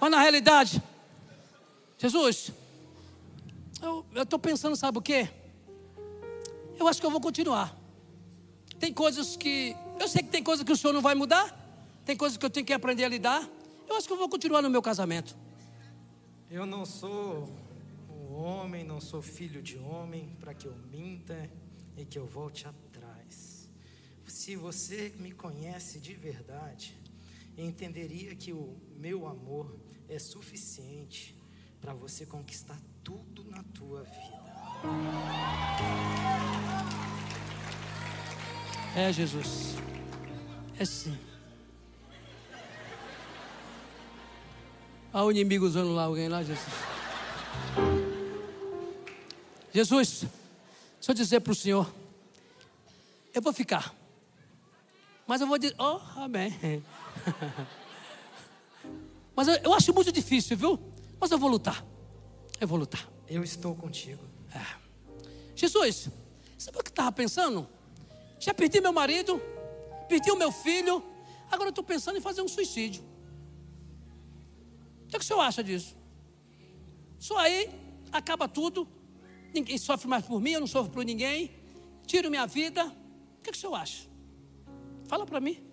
Mas 0.00 0.10
na 0.10 0.20
realidade, 0.20 0.82
Jesus, 1.98 2.50
eu 3.82 4.04
estou 4.22 4.38
pensando, 4.38 4.74
sabe 4.74 4.98
o 4.98 5.02
quê? 5.02 5.28
Eu 6.78 6.88
acho 6.88 6.98
que 6.98 7.06
eu 7.06 7.10
vou 7.10 7.20
continuar. 7.20 7.76
Tem 8.78 8.94
coisas 8.94 9.36
que. 9.36 9.76
Eu 9.98 10.08
sei 10.08 10.22
que 10.22 10.30
tem 10.30 10.42
coisas 10.42 10.64
que 10.64 10.72
o 10.72 10.76
Senhor 10.76 10.94
não 10.94 11.02
vai 11.02 11.14
mudar. 11.14 11.54
Tem 12.06 12.16
coisas 12.16 12.38
que 12.38 12.46
eu 12.46 12.48
tenho 12.48 12.64
que 12.64 12.72
aprender 12.72 13.04
a 13.04 13.08
lidar. 13.08 13.46
Eu 13.86 13.96
acho 13.96 14.06
que 14.06 14.12
eu 14.12 14.16
vou 14.16 14.30
continuar 14.30 14.62
no 14.62 14.70
meu 14.70 14.80
casamento. 14.80 15.36
Eu 16.50 16.64
não 16.64 16.86
sou 16.86 17.52
um 18.08 18.34
homem, 18.34 18.82
não 18.82 19.00
sou 19.00 19.20
filho 19.20 19.60
de 19.60 19.76
homem, 19.76 20.34
para 20.40 20.54
que 20.54 20.66
eu 20.66 20.74
minta 20.90 21.50
e 21.96 22.06
que 22.06 22.18
eu 22.18 22.26
volte 22.26 22.66
atrás. 22.66 23.68
Se 24.26 24.56
você 24.56 25.12
me 25.18 25.32
conhece 25.32 26.00
de 26.00 26.14
verdade, 26.14 26.96
entenderia 27.58 28.34
que 28.34 28.52
o 28.52 28.74
meu 28.96 29.26
amor 29.26 29.76
é 30.10 30.18
suficiente 30.18 31.36
para 31.80 31.94
você 31.94 32.26
conquistar 32.26 32.78
tudo 33.02 33.44
na 33.44 33.62
tua 33.62 34.02
vida. 34.02 34.40
É, 38.96 39.12
Jesus. 39.12 39.76
É 40.78 40.84
sim. 40.84 41.16
Olha 45.12 45.24
o 45.24 45.30
inimigo 45.30 45.64
usando 45.64 45.94
lá 45.94 46.04
alguém 46.04 46.28
lá, 46.28 46.42
Jesus. 46.42 46.74
Jesus, 49.72 50.26
deixa 50.96 51.10
eu 51.10 51.14
dizer 51.14 51.40
para 51.40 51.52
o 51.52 51.54
Senhor, 51.54 51.92
eu 53.32 53.40
vou 53.40 53.52
ficar. 53.52 53.94
Mas 55.26 55.40
eu 55.40 55.46
vou 55.46 55.58
dizer, 55.58 55.76
oh, 55.78 56.00
amém. 56.16 56.84
Mas 59.34 59.48
eu, 59.48 59.54
eu, 59.56 59.74
acho 59.74 59.92
muito 59.94 60.12
difícil, 60.12 60.56
viu? 60.56 60.78
Mas 61.18 61.30
eu 61.30 61.38
vou 61.38 61.48
lutar. 61.48 61.84
Eu 62.60 62.68
vou 62.68 62.78
lutar. 62.78 63.08
Eu 63.28 63.42
estou 63.42 63.74
contigo. 63.74 64.22
É. 64.54 64.64
Jesus, 65.54 66.08
sabe 66.58 66.78
o 66.78 66.82
que 66.82 66.88
eu 66.88 66.92
estava 66.92 67.12
pensando? 67.12 67.68
Já 68.38 68.54
perdi 68.54 68.80
meu 68.80 68.92
marido, 68.92 69.40
perdi 70.08 70.30
o 70.30 70.36
meu 70.36 70.50
filho, 70.50 71.02
agora 71.50 71.68
eu 71.68 71.70
estou 71.70 71.84
pensando 71.84 72.18
em 72.18 72.20
fazer 72.20 72.42
um 72.42 72.48
suicídio. 72.48 73.02
O 75.04 75.08
que, 75.08 75.16
é 75.16 75.18
que 75.18 75.24
o 75.24 75.28
senhor 75.28 75.40
acha 75.40 75.62
disso? 75.62 75.96
Só 77.18 77.36
aí 77.36 77.70
acaba 78.10 78.48
tudo, 78.48 78.88
ninguém 79.52 79.76
sofre 79.76 80.08
mais 80.08 80.24
por 80.24 80.40
mim, 80.40 80.52
eu 80.52 80.60
não 80.60 80.66
sofro 80.66 80.90
por 80.90 81.04
ninguém, 81.04 81.50
tiro 82.06 82.30
minha 82.30 82.46
vida. 82.46 82.84
O 82.86 83.42
que, 83.42 83.50
é 83.50 83.52
que 83.52 83.58
o 83.58 83.60
senhor 83.60 83.74
acha? 83.74 84.08
Fala 85.06 85.26
para 85.26 85.40
mim. 85.40 85.70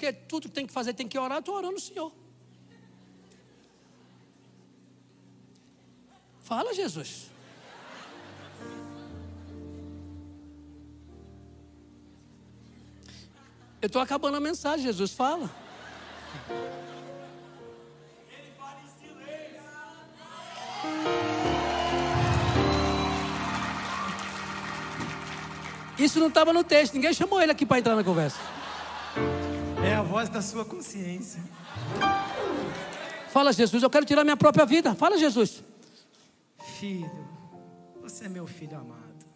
Porque 0.00 0.14
tudo 0.14 0.48
que 0.48 0.54
tem 0.54 0.66
que 0.66 0.72
fazer 0.72 0.94
tem 0.94 1.06
que 1.06 1.18
orar, 1.18 1.40
estou 1.40 1.54
orando 1.54 1.76
o 1.76 1.80
Senhor. 1.80 2.10
Fala, 6.50 6.74
Jesus. 6.74 7.30
Eu 13.80 13.86
estou 13.86 14.02
acabando 14.02 14.36
a 14.36 14.40
mensagem, 14.40 14.84
Jesus, 14.84 15.12
fala. 15.12 15.48
Isso 25.96 26.18
não 26.18 26.26
estava 26.26 26.52
no 26.52 26.64
texto, 26.64 26.94
ninguém 26.94 27.14
chamou 27.14 27.40
ele 27.40 27.52
aqui 27.52 27.64
para 27.64 27.78
entrar 27.78 27.94
na 27.94 28.02
conversa. 28.02 28.40
É 29.86 29.94
a 29.94 30.02
voz 30.02 30.28
da 30.28 30.42
sua 30.42 30.64
consciência. 30.64 31.40
Fala, 33.28 33.52
Jesus, 33.52 33.84
eu 33.84 33.88
quero 33.88 34.04
tirar 34.04 34.24
minha 34.24 34.36
própria 34.36 34.66
vida. 34.66 34.96
Fala, 34.96 35.16
Jesus. 35.16 35.69
Filho, 36.80 37.28
você 38.00 38.24
é 38.24 38.28
meu 38.30 38.46
filho 38.46 38.78
amado. 38.78 39.26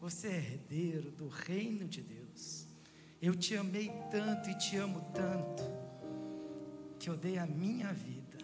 Você 0.00 0.28
é 0.28 0.36
herdeiro 0.36 1.10
do 1.10 1.26
reino 1.26 1.88
de 1.88 2.00
Deus. 2.00 2.68
Eu 3.20 3.34
te 3.34 3.56
amei 3.56 3.90
tanto 4.12 4.48
e 4.48 4.54
te 4.56 4.76
amo 4.76 5.00
tanto 5.12 5.64
que 6.96 7.10
eu 7.10 7.16
dei 7.16 7.36
a 7.36 7.44
minha 7.44 7.92
vida. 7.92 8.38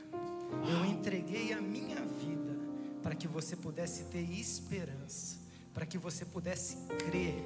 Eu 0.68 0.84
entreguei 0.84 1.52
a 1.52 1.60
minha 1.60 2.04
vida 2.04 2.58
para 3.04 3.14
que 3.14 3.28
você 3.28 3.54
pudesse 3.54 4.06
ter 4.06 4.28
esperança, 4.28 5.36
para 5.72 5.86
que 5.86 5.96
você 5.96 6.24
pudesse 6.24 6.76
crer 7.06 7.40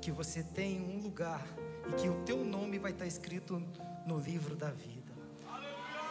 que 0.00 0.10
você 0.10 0.42
tem 0.42 0.80
um 0.80 0.98
lugar 1.02 1.46
e 1.90 1.92
que 2.00 2.08
o 2.08 2.24
teu 2.24 2.42
nome 2.42 2.78
vai 2.78 2.92
estar 2.92 3.06
escrito 3.06 3.62
no 4.06 4.18
livro 4.18 4.56
da 4.56 4.70
vida. 4.70 5.12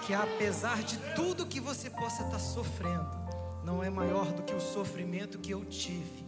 Que 0.05 0.13
apesar 0.13 0.84
de 0.84 0.99
tudo 1.15 1.47
que 1.47 1.59
você 1.59 1.89
possa 1.89 2.22
estar 2.22 2.38
sofrendo, 2.38 3.20
não 3.64 3.84
é 3.84 3.89
maior 3.89 4.32
do 4.34 4.43
que 4.43 4.53
o 4.53 4.62
sofrimento 4.62 5.39
que 5.39 5.51
eu 5.51 5.64
tive 5.66 6.26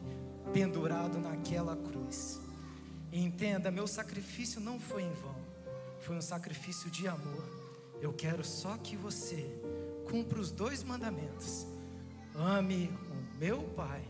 pendurado 0.51 1.19
naquela 1.19 1.75
cruz. 1.75 2.39
E 3.11 3.23
entenda, 3.23 3.71
meu 3.71 3.87
sacrifício 3.87 4.59
não 4.59 4.79
foi 4.79 5.03
em 5.03 5.13
vão, 5.13 5.35
foi 5.99 6.15
um 6.15 6.21
sacrifício 6.21 6.89
de 6.89 7.07
amor. 7.07 7.43
Eu 8.01 8.11
quero 8.11 8.43
só 8.43 8.77
que 8.77 8.97
você 8.97 9.59
cumpra 10.09 10.39
os 10.39 10.51
dois 10.51 10.83
mandamentos: 10.83 11.65
ame 12.35 12.91
o 13.09 13.39
meu 13.39 13.61
Pai 13.75 14.03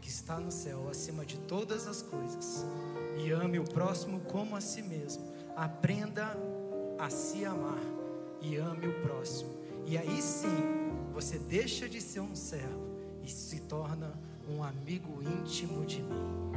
que 0.00 0.08
está 0.08 0.38
no 0.38 0.50
céu 0.50 0.88
acima 0.90 1.24
de 1.24 1.38
todas 1.38 1.86
as 1.86 2.02
coisas 2.02 2.66
e 3.16 3.30
ame 3.30 3.58
o 3.58 3.64
próximo 3.64 4.20
como 4.20 4.56
a 4.56 4.60
si 4.60 4.82
mesmo. 4.82 5.32
Aprenda 5.56 6.36
a 6.98 7.08
se 7.08 7.44
amar 7.44 7.82
e 8.40 8.56
ame 8.56 8.88
o 8.88 9.00
próximo. 9.02 9.50
E 9.86 9.96
aí 9.96 10.20
sim, 10.20 10.48
você 11.12 11.38
deixa 11.38 11.88
de 11.88 12.00
ser 12.00 12.20
um 12.20 12.34
servo 12.34 12.96
e 13.22 13.30
se 13.30 13.60
torna 13.60 14.12
um 14.48 14.62
amigo 14.62 15.22
íntimo 15.22 15.84
de 15.84 16.02
mim. 16.02 16.52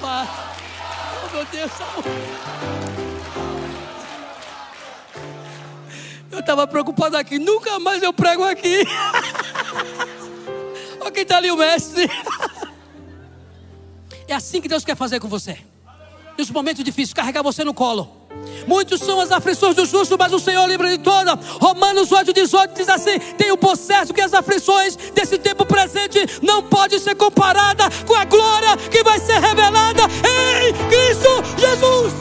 Pai, 0.00 0.28
oh 1.24 1.28
meu 1.34 1.44
Deus, 1.46 1.72
amor. 1.80 2.04
Eu 6.30 6.40
estava 6.40 6.66
preocupado 6.66 7.16
aqui, 7.16 7.38
nunca 7.38 7.78
mais 7.78 8.02
eu 8.02 8.12
prego 8.12 8.44
aqui. 8.44 8.82
Olha 11.00 11.10
quem 11.10 11.22
está 11.22 11.38
ali, 11.38 11.50
o 11.50 11.56
mestre. 11.56 12.10
É 14.28 14.34
assim 14.34 14.60
que 14.60 14.66
Deus 14.66 14.84
quer 14.84 14.96
fazer 14.96 15.20
com 15.20 15.28
você. 15.28 15.56
Nos 16.36 16.50
momentos 16.50 16.82
difíceis, 16.82 17.14
carregar 17.14 17.42
você 17.42 17.62
no 17.62 17.72
colo. 17.72 18.15
Muitos 18.66 19.00
são 19.00 19.20
as 19.20 19.30
aflições 19.30 19.76
do 19.76 19.86
justo, 19.86 20.16
mas 20.18 20.32
o 20.32 20.40
Senhor 20.40 20.66
livra 20.66 20.88
de 20.88 20.98
toda. 20.98 21.38
Romanos 21.60 22.10
8, 22.10 22.32
18 22.32 22.74
diz 22.74 22.88
assim: 22.88 23.18
Tenho 23.38 23.56
por 23.56 23.76
certo 23.76 24.12
que 24.12 24.20
as 24.20 24.34
aflições 24.34 24.96
desse 25.14 25.38
tempo 25.38 25.64
presente 25.64 26.18
não 26.42 26.62
podem 26.62 26.98
ser 26.98 27.14
comparadas 27.14 28.02
com 28.04 28.14
a 28.14 28.24
glória 28.24 28.76
que 28.90 29.02
vai 29.02 29.20
ser 29.20 29.40
revelada 29.40 30.02
em 30.02 30.72
Cristo 30.88 31.28
Jesus. 31.58 32.12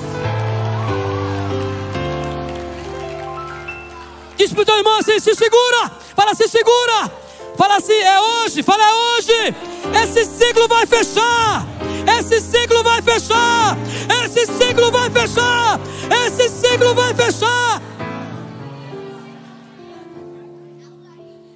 Diz 4.37 4.51
para 4.51 4.61
o 4.61 4.65
teu 4.65 4.77
irmão 4.77 4.97
assim: 4.99 5.19
se 5.19 5.33
segura, 5.33 5.91
fala, 6.15 6.35
se 6.35 6.47
segura, 6.47 7.11
fala 7.57 7.77
assim: 7.77 7.93
é 7.93 8.21
hoje, 8.21 8.61
fala, 8.61 8.83
é 8.83 8.93
hoje. 8.93 9.55
Esse 10.03 10.25
ciclo 10.25 10.67
vai 10.67 10.85
fechar. 10.85 11.65
Esse 12.07 12.39
ciclo 12.39 12.83
vai 12.83 13.01
fechar. 13.01 13.77
Esse 14.23 14.45
ciclo 14.45 14.91
vai 14.91 15.09
fechar. 15.09 15.79
Esse 16.25 16.49
ciclo 16.49 16.93
vai 16.93 17.13
fechar. 17.13 17.81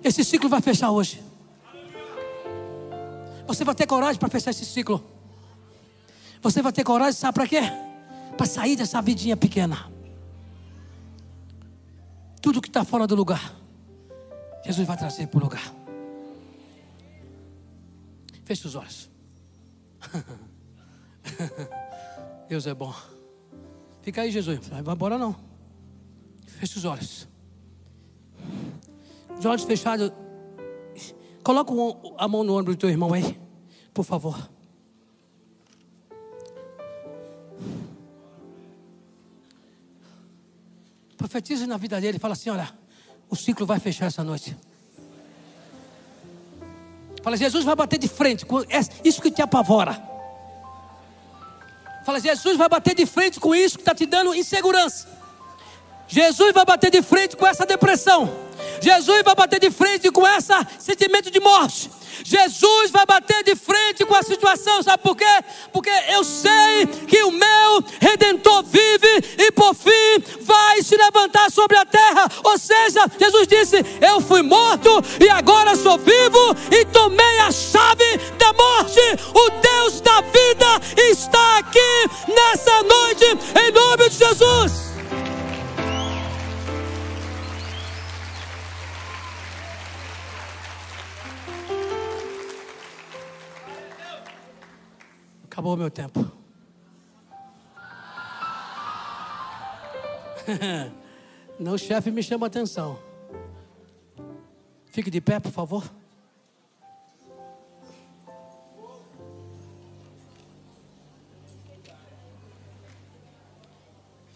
Esse 0.04 0.24
ciclo 0.24 0.50
vai 0.50 0.62
fechar 0.62 0.91
hoje. 0.91 1.24
Você 3.47 3.64
vai 3.64 3.76
ter 3.76 3.88
coragem 3.88 4.20
para 4.20 4.30
fechar 4.30 4.52
esse 4.52 4.66
ciclo. 4.66 5.04
Você 6.41 6.62
vai 6.62 6.72
ter 6.72 6.84
coragem, 6.84 7.14
sabe 7.14 7.34
para 7.34 7.47
quê? 7.47 7.62
Para 8.38 8.45
sair 8.45 8.76
dessa 8.76 9.02
vidinha 9.02 9.36
pequena. 9.36 9.91
Tudo 12.41 12.62
que 12.62 12.70
está 12.70 12.86
fora 12.86 13.06
do 13.06 13.16
lugar, 13.16 13.54
Jesus 14.66 14.88
vai 14.88 14.95
trazer 14.95 15.28
para 15.28 15.38
o 15.39 15.41
lugar. 15.41 15.74
Feche 18.45 18.66
os 18.66 18.76
olhos. 18.76 19.10
Deus 22.50 22.68
é 22.68 22.74
bom. 22.74 22.93
Fica 24.02 24.22
aí, 24.22 24.32
Jesus. 24.32 24.70
Não 24.70 24.84
vai 24.84 24.95
embora 24.95 25.18
não. 25.18 25.36
Feche 26.47 26.78
os 26.78 26.86
olhos. 26.86 27.28
Os 29.38 29.45
olhos 29.45 29.64
fechados. 29.64 30.12
Coloca 31.43 31.72
a 32.18 32.28
mão 32.28 32.43
no 32.43 32.58
ombro 32.58 32.74
do 32.74 32.78
teu 32.78 32.89
irmão 32.89 33.14
aí, 33.14 33.39
por 33.93 34.04
favor. 34.04 34.50
Profetize 41.16 41.68
na 41.68 41.78
vida 41.78 42.02
dele. 42.02 42.20
Fala 42.20 42.34
assim: 42.34 42.50
olha, 42.50 42.70
o 43.30 43.36
ciclo 43.36 43.66
vai 43.66 43.80
fechar 43.80 44.08
essa 44.08 44.24
noite. 44.24 44.58
Fala, 47.22 47.36
Jesus 47.38 47.65
vai 47.65 47.76
bater 47.76 47.99
de 47.99 48.07
frente 48.07 48.45
com 48.45 48.63
isso 49.03 49.22
que 49.22 49.32
te 49.32 49.41
apavora. 49.41 50.01
Fala, 52.05 52.20
Jesus 52.20 52.57
vai 52.57 52.70
bater 52.70 52.95
de 52.95 53.05
frente 53.05 53.39
com 53.39 53.53
isso 53.53 53.78
que 53.78 53.82
está 53.82 53.93
te 53.93 54.05
dando 54.05 54.34
insegurança. 54.34 55.07
Jesus 56.07 56.53
vai 56.53 56.65
bater 56.65 56.89
de 56.89 57.01
frente 57.01 57.38
com 57.38 57.45
essa 57.45 57.65
depressão. 57.65 58.49
Jesus 58.82 59.24
vai 59.24 59.36
bater 59.36 59.60
de 59.60 59.72
frente 59.72 60.12
com 60.12 60.28
esse 60.28 60.54
sentimento 60.80 61.30
de 61.32 61.40
morte. 61.40 61.90
Jesus 62.24 62.92
vai 62.92 63.06
bater 63.06 63.44
de 63.44 63.56
frente 63.56 64.06
com 64.06 64.16
a 64.16 64.24
situação, 64.24 64.84
sabe 64.84 65.02
por 65.04 65.16
quê? 65.16 65.26
Porque 65.72 65.92
eu 66.10 66.24
sei 66.24 66.86
que 67.08 67.24
o 67.24 67.32
meu 67.32 67.84
redentor 68.00 68.64
vive 68.64 69.36
e 69.38 69.52
por 69.52 69.74
fim 69.74 70.42
vai 70.42 70.82
se 70.82 70.96
levantar 70.98 71.50
sobre 71.52 71.78
a 71.78 71.86
terra. 71.86 72.30
Ou 72.44 72.58
seja, 72.58 73.06
Jesus 73.20 73.48
disse: 73.48 73.86
Eu 74.02 74.20
fui 74.22 74.42
morto 74.42 74.90
e 75.20 75.30
agora 75.30 75.76
sou 75.76 75.98
vivo 75.98 76.56
e 76.72 76.86
tomei 76.86 77.40
a 77.40 77.52
chave 77.52 78.18
da 78.38 78.54
morte. 78.54 79.00
O 79.34 79.50
Deus 79.62 80.02
da 80.02 80.22
vida 80.22 80.82
está 81.10 81.60
aqui 81.60 82.10
nessa 82.28 82.84
noite, 82.84 83.26
em 83.66 83.72
nome 83.72 84.10
de 84.10 84.18
Jesus. 84.18 84.89
Acabou 95.60 95.74
o 95.74 95.78
meu 95.78 95.91
tempo. 95.91 96.26
Não, 101.60 101.78
chefe, 101.78 102.10
me 102.12 102.24
chama 102.24 102.47
atenção. 102.47 102.97
Fique 104.86 105.12
de 105.12 105.20
pé, 105.20 105.38
por 105.38 105.51
favor. 105.51 105.84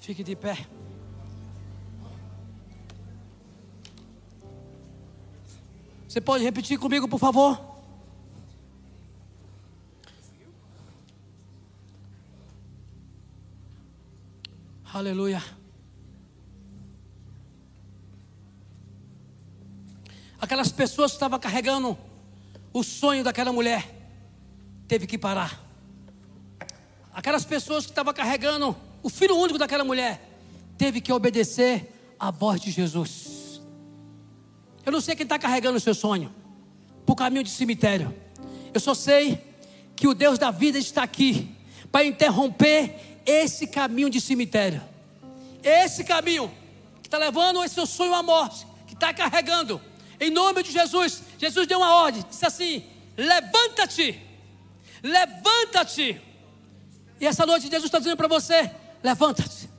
Fique 0.01 0.25
de 0.25 0.35
pé. 0.35 0.57
Você 6.05 6.19
pode 6.19 6.43
repetir 6.43 6.77
comigo, 6.77 7.07
por 7.07 7.17
favor? 7.17 7.72
Aleluia. 14.93 15.43
Aquelas 20.39 20.71
pessoas 20.71 21.09
que 21.09 21.15
estavam 21.15 21.39
carregando 21.39 21.97
o 22.71 22.83
sonho 22.83 23.23
daquela 23.23 23.51
mulher, 23.51 23.87
teve 24.87 25.07
que 25.07 25.17
parar. 25.17 25.59
Aquelas 27.11 27.43
pessoas 27.43 27.85
que 27.85 27.91
estavam 27.91 28.13
carregando 28.13 28.75
o 29.01 29.09
filho 29.09 29.35
único 29.35 29.57
daquela 29.57 29.83
mulher, 29.83 30.21
teve 30.77 31.01
que 31.01 31.11
obedecer 31.11 32.15
à 32.19 32.29
voz 32.29 32.61
de 32.61 32.69
Jesus. 32.69 33.61
Eu 34.85 34.91
não 34.91 35.01
sei 35.01 35.15
quem 35.15 35.23
está 35.23 35.39
carregando 35.39 35.77
o 35.77 35.81
seu 35.81 35.95
sonho 35.95 36.31
para 37.03 37.13
o 37.13 37.15
caminho 37.15 37.43
de 37.43 37.49
cemitério. 37.49 38.13
Eu 38.71 38.79
só 38.79 38.93
sei 38.93 39.41
que 39.95 40.07
o 40.07 40.13
Deus 40.13 40.37
da 40.37 40.51
vida 40.51 40.77
está 40.77 41.01
aqui 41.01 41.55
para 41.91 42.05
interromper 42.05 43.12
esse 43.25 43.67
caminho 43.67 44.09
de 44.09 44.19
cemitério, 44.19 44.81
esse 45.63 46.03
caminho 46.03 46.51
que 47.01 47.07
está 47.07 47.17
levando 47.17 47.63
esse 47.63 47.75
seu 47.75 47.85
sonho 47.85 48.13
à 48.13 48.23
morte, 48.23 48.65
que 48.87 48.93
está 48.93 49.13
carregando, 49.13 49.81
em 50.19 50.29
nome 50.29 50.63
de 50.63 50.71
Jesus, 50.71 51.23
Jesus 51.37 51.67
deu 51.67 51.79
uma 51.79 51.95
ordem, 51.95 52.23
disse 52.29 52.45
assim: 52.45 52.83
levanta-te, 53.17 54.19
levanta-te. 55.01 56.21
E 57.19 57.25
essa 57.27 57.45
noite 57.45 57.63
Jesus 57.63 57.85
está 57.85 57.99
dizendo 57.99 58.17
para 58.17 58.27
você: 58.27 58.69
levanta-te, 59.03 59.69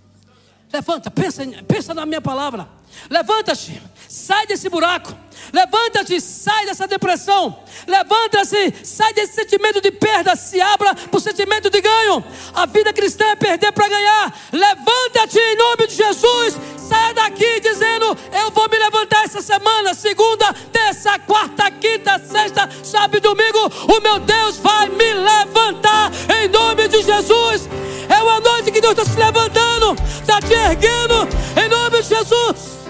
levanta, 0.73 1.11
pensa, 1.11 1.43
pensa 1.67 1.95
na 1.95 2.05
minha 2.05 2.21
palavra, 2.21 2.69
levanta-te, 3.09 3.81
sai 4.15 4.47
desse 4.47 4.69
buraco. 4.69 5.13
Levanta-te, 5.53 6.21
sai 6.21 6.67
dessa 6.67 6.87
depressão. 6.87 7.59
Levanta-se, 7.87 8.73
sai 8.85 9.13
desse 9.13 9.35
sentimento 9.35 9.81
de 9.81 9.91
perda, 9.91 10.37
se 10.37 10.61
abra 10.61 10.95
para 10.95 11.19
o 11.19 11.21
sentimento 11.21 11.69
de 11.69 11.81
ganho. 11.81 12.25
A 12.55 12.65
vida 12.65 12.93
cristã 12.93 13.25
é 13.27 13.35
perder 13.35 13.73
para 13.73 13.89
ganhar. 13.89 14.33
Levanta-te 14.53 15.39
em 15.39 15.57
nome 15.57 15.89
de 15.89 15.97
Jesus. 15.97 16.57
Saia 16.79 17.13
daqui 17.13 17.59
dizendo: 17.61 18.17
Eu 18.33 18.53
vou 18.53 18.69
me 18.69 18.79
levantar 18.79 19.25
essa 19.25 19.43
semana, 19.43 19.95
segunda, 19.95 20.53
terça, 20.73 21.19
quarta, 21.19 21.69
quinta, 21.73 22.21
sexta, 22.21 22.69
sábado 22.85 23.17
e 23.17 23.21
domingo. 23.21 23.71
O 23.93 24.01
meu 24.01 24.21
Deus 24.21 24.59
vai 24.59 24.89
me 24.89 25.13
levantar 25.13 26.13
em 26.41 26.49
nome 26.49 26.87
de 26.87 27.03
Jesus. 27.03 27.69
É 28.09 28.23
uma 28.23 28.39
noite 28.39 28.71
que 28.71 28.81
Deus 28.81 28.97
está 28.97 29.05
se 29.05 29.19
levantando, 29.19 29.97
está 30.21 30.41
te 30.41 30.53
erguendo 30.53 31.29
em 31.61 31.69
nome 31.69 32.01
de 32.01 32.09
Jesus. 32.09 32.84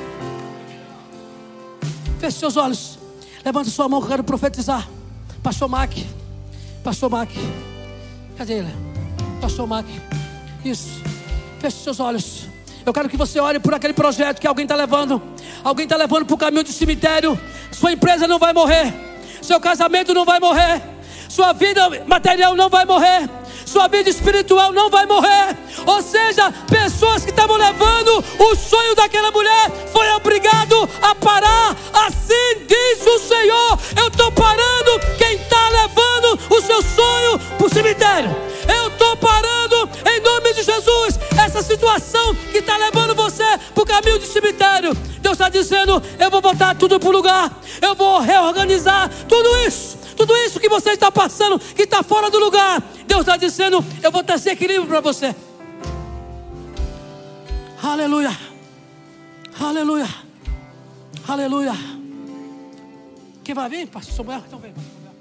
Feche 2.25 2.39
seus 2.39 2.57
olhos. 2.57 2.99
Levante 3.45 3.70
sua 3.70 3.87
mão 3.87 4.01
que 4.01 4.07
eu 4.07 4.11
quero 4.12 4.25
profetizar. 4.25 4.89
Pastor 5.43 5.68
Mac. 5.68 5.93
Pastor 6.83 7.11
Mac. 7.11 7.29
Cadê 8.39 8.61
ele? 8.61 8.75
Pastor 9.43 9.66
Mac. 9.66 9.85
Isso. 10.64 11.03
Feche 11.61 11.77
seus 11.85 12.01
olhos. 12.01 12.49
Eu 12.87 12.95
quero 12.95 13.11
que 13.11 13.16
você 13.18 13.39
olhe 13.39 13.61
por 13.61 13.75
aquele 13.75 13.93
projeto 13.93 14.41
que 14.41 14.47
alguém 14.47 14.62
está 14.62 14.75
levando. 14.75 15.20
Alguém 15.62 15.85
está 15.85 15.99
levando 15.99 16.25
para 16.25 16.35
o 16.35 16.39
caminho 16.39 16.64
do 16.64 16.72
cemitério. 16.72 17.39
Sua 17.70 17.93
empresa 17.93 18.27
não 18.27 18.39
vai 18.39 18.55
morrer. 18.55 18.95
Seu 19.43 19.61
casamento 19.61 20.14
não 20.14 20.25
vai 20.25 20.41
morrer. 20.41 20.81
Sua 21.29 21.53
vida 21.53 21.91
material 22.07 22.57
não 22.57 22.70
vai 22.70 22.87
morrer 22.87 23.29
sua 23.75 23.89
vida 23.89 24.09
espiritual 24.09 24.72
não 24.72 24.89
vai 24.89 25.05
morrer. 25.05 25.57
Ou 25.85 26.01
seja, 26.01 26.53
pessoas 26.70 27.25
que 27.25 27.31
estavam 27.31 27.57
levando 27.57 28.25
o 28.39 28.55
sonho 28.55 28.95
daquela 28.95 29.33
mulher 29.33 29.68
foi 29.93 30.09
obrigado 30.12 30.89
a 31.03 31.12
parar. 31.16 31.77
Assim 31.93 32.66
diz 32.68 33.05
o 33.05 33.18
Senhor: 33.18 33.79
Eu 33.97 34.07
estou 34.07 34.31
parando 34.31 35.01
quem 35.18 35.35
está 35.35 35.53
levando 35.68 36.38
o 36.50 36.60
seu 36.60 36.82
sonho 36.82 37.38
para 37.38 37.66
o 37.66 37.68
cemitério. 37.68 38.30
Eu 38.68 38.88
estou 38.88 39.16
parando 39.16 39.88
em 40.06 40.20
nome 40.20 40.54
de 40.54 40.62
Jesus 40.62 41.18
essa 41.42 41.62
situação 41.62 42.34
que 42.52 42.58
está 42.58 42.76
levando 42.76 43.14
você 43.14 43.44
para 43.74 43.82
o 43.82 43.86
caminho 43.86 44.18
do 44.18 44.26
cemitério. 44.26 44.94
Deus 45.20 45.34
está 45.34 45.48
dizendo: 45.48 46.02
Eu 46.18 46.30
vou 46.30 46.40
botar 46.40 46.74
tudo 46.74 46.98
para 46.98 47.08
o 47.08 47.12
lugar. 47.12 47.52
Eu 47.80 47.94
vou 47.94 48.20
reorganizar 48.20 49.10
tudo 49.28 49.48
isso 49.66 50.04
tudo 50.14 50.34
isso 50.36 50.60
que 50.60 50.68
você 50.68 50.90
está 50.90 51.10
passando, 51.10 51.58
que 51.58 51.82
está 51.82 52.02
fora 52.02 52.30
do 52.30 52.38
lugar, 52.38 52.80
Deus 53.06 53.22
está 53.22 53.36
dizendo: 53.36 53.84
Eu 54.02 54.10
vou 54.10 54.22
trazer 54.22 54.50
equilíbrio 54.50 54.86
para 54.86 55.00
você. 55.00 55.34
Aleluia. 57.82 58.36
Aleluia. 59.60 60.08
Aleluia. 61.28 61.72
Quem 63.42 63.54
vai 63.54 63.68
vir, 63.68 63.86
pastor 63.88 64.14
Samuel? 64.14 64.42
Então 64.46 64.58
vem. 64.58 64.72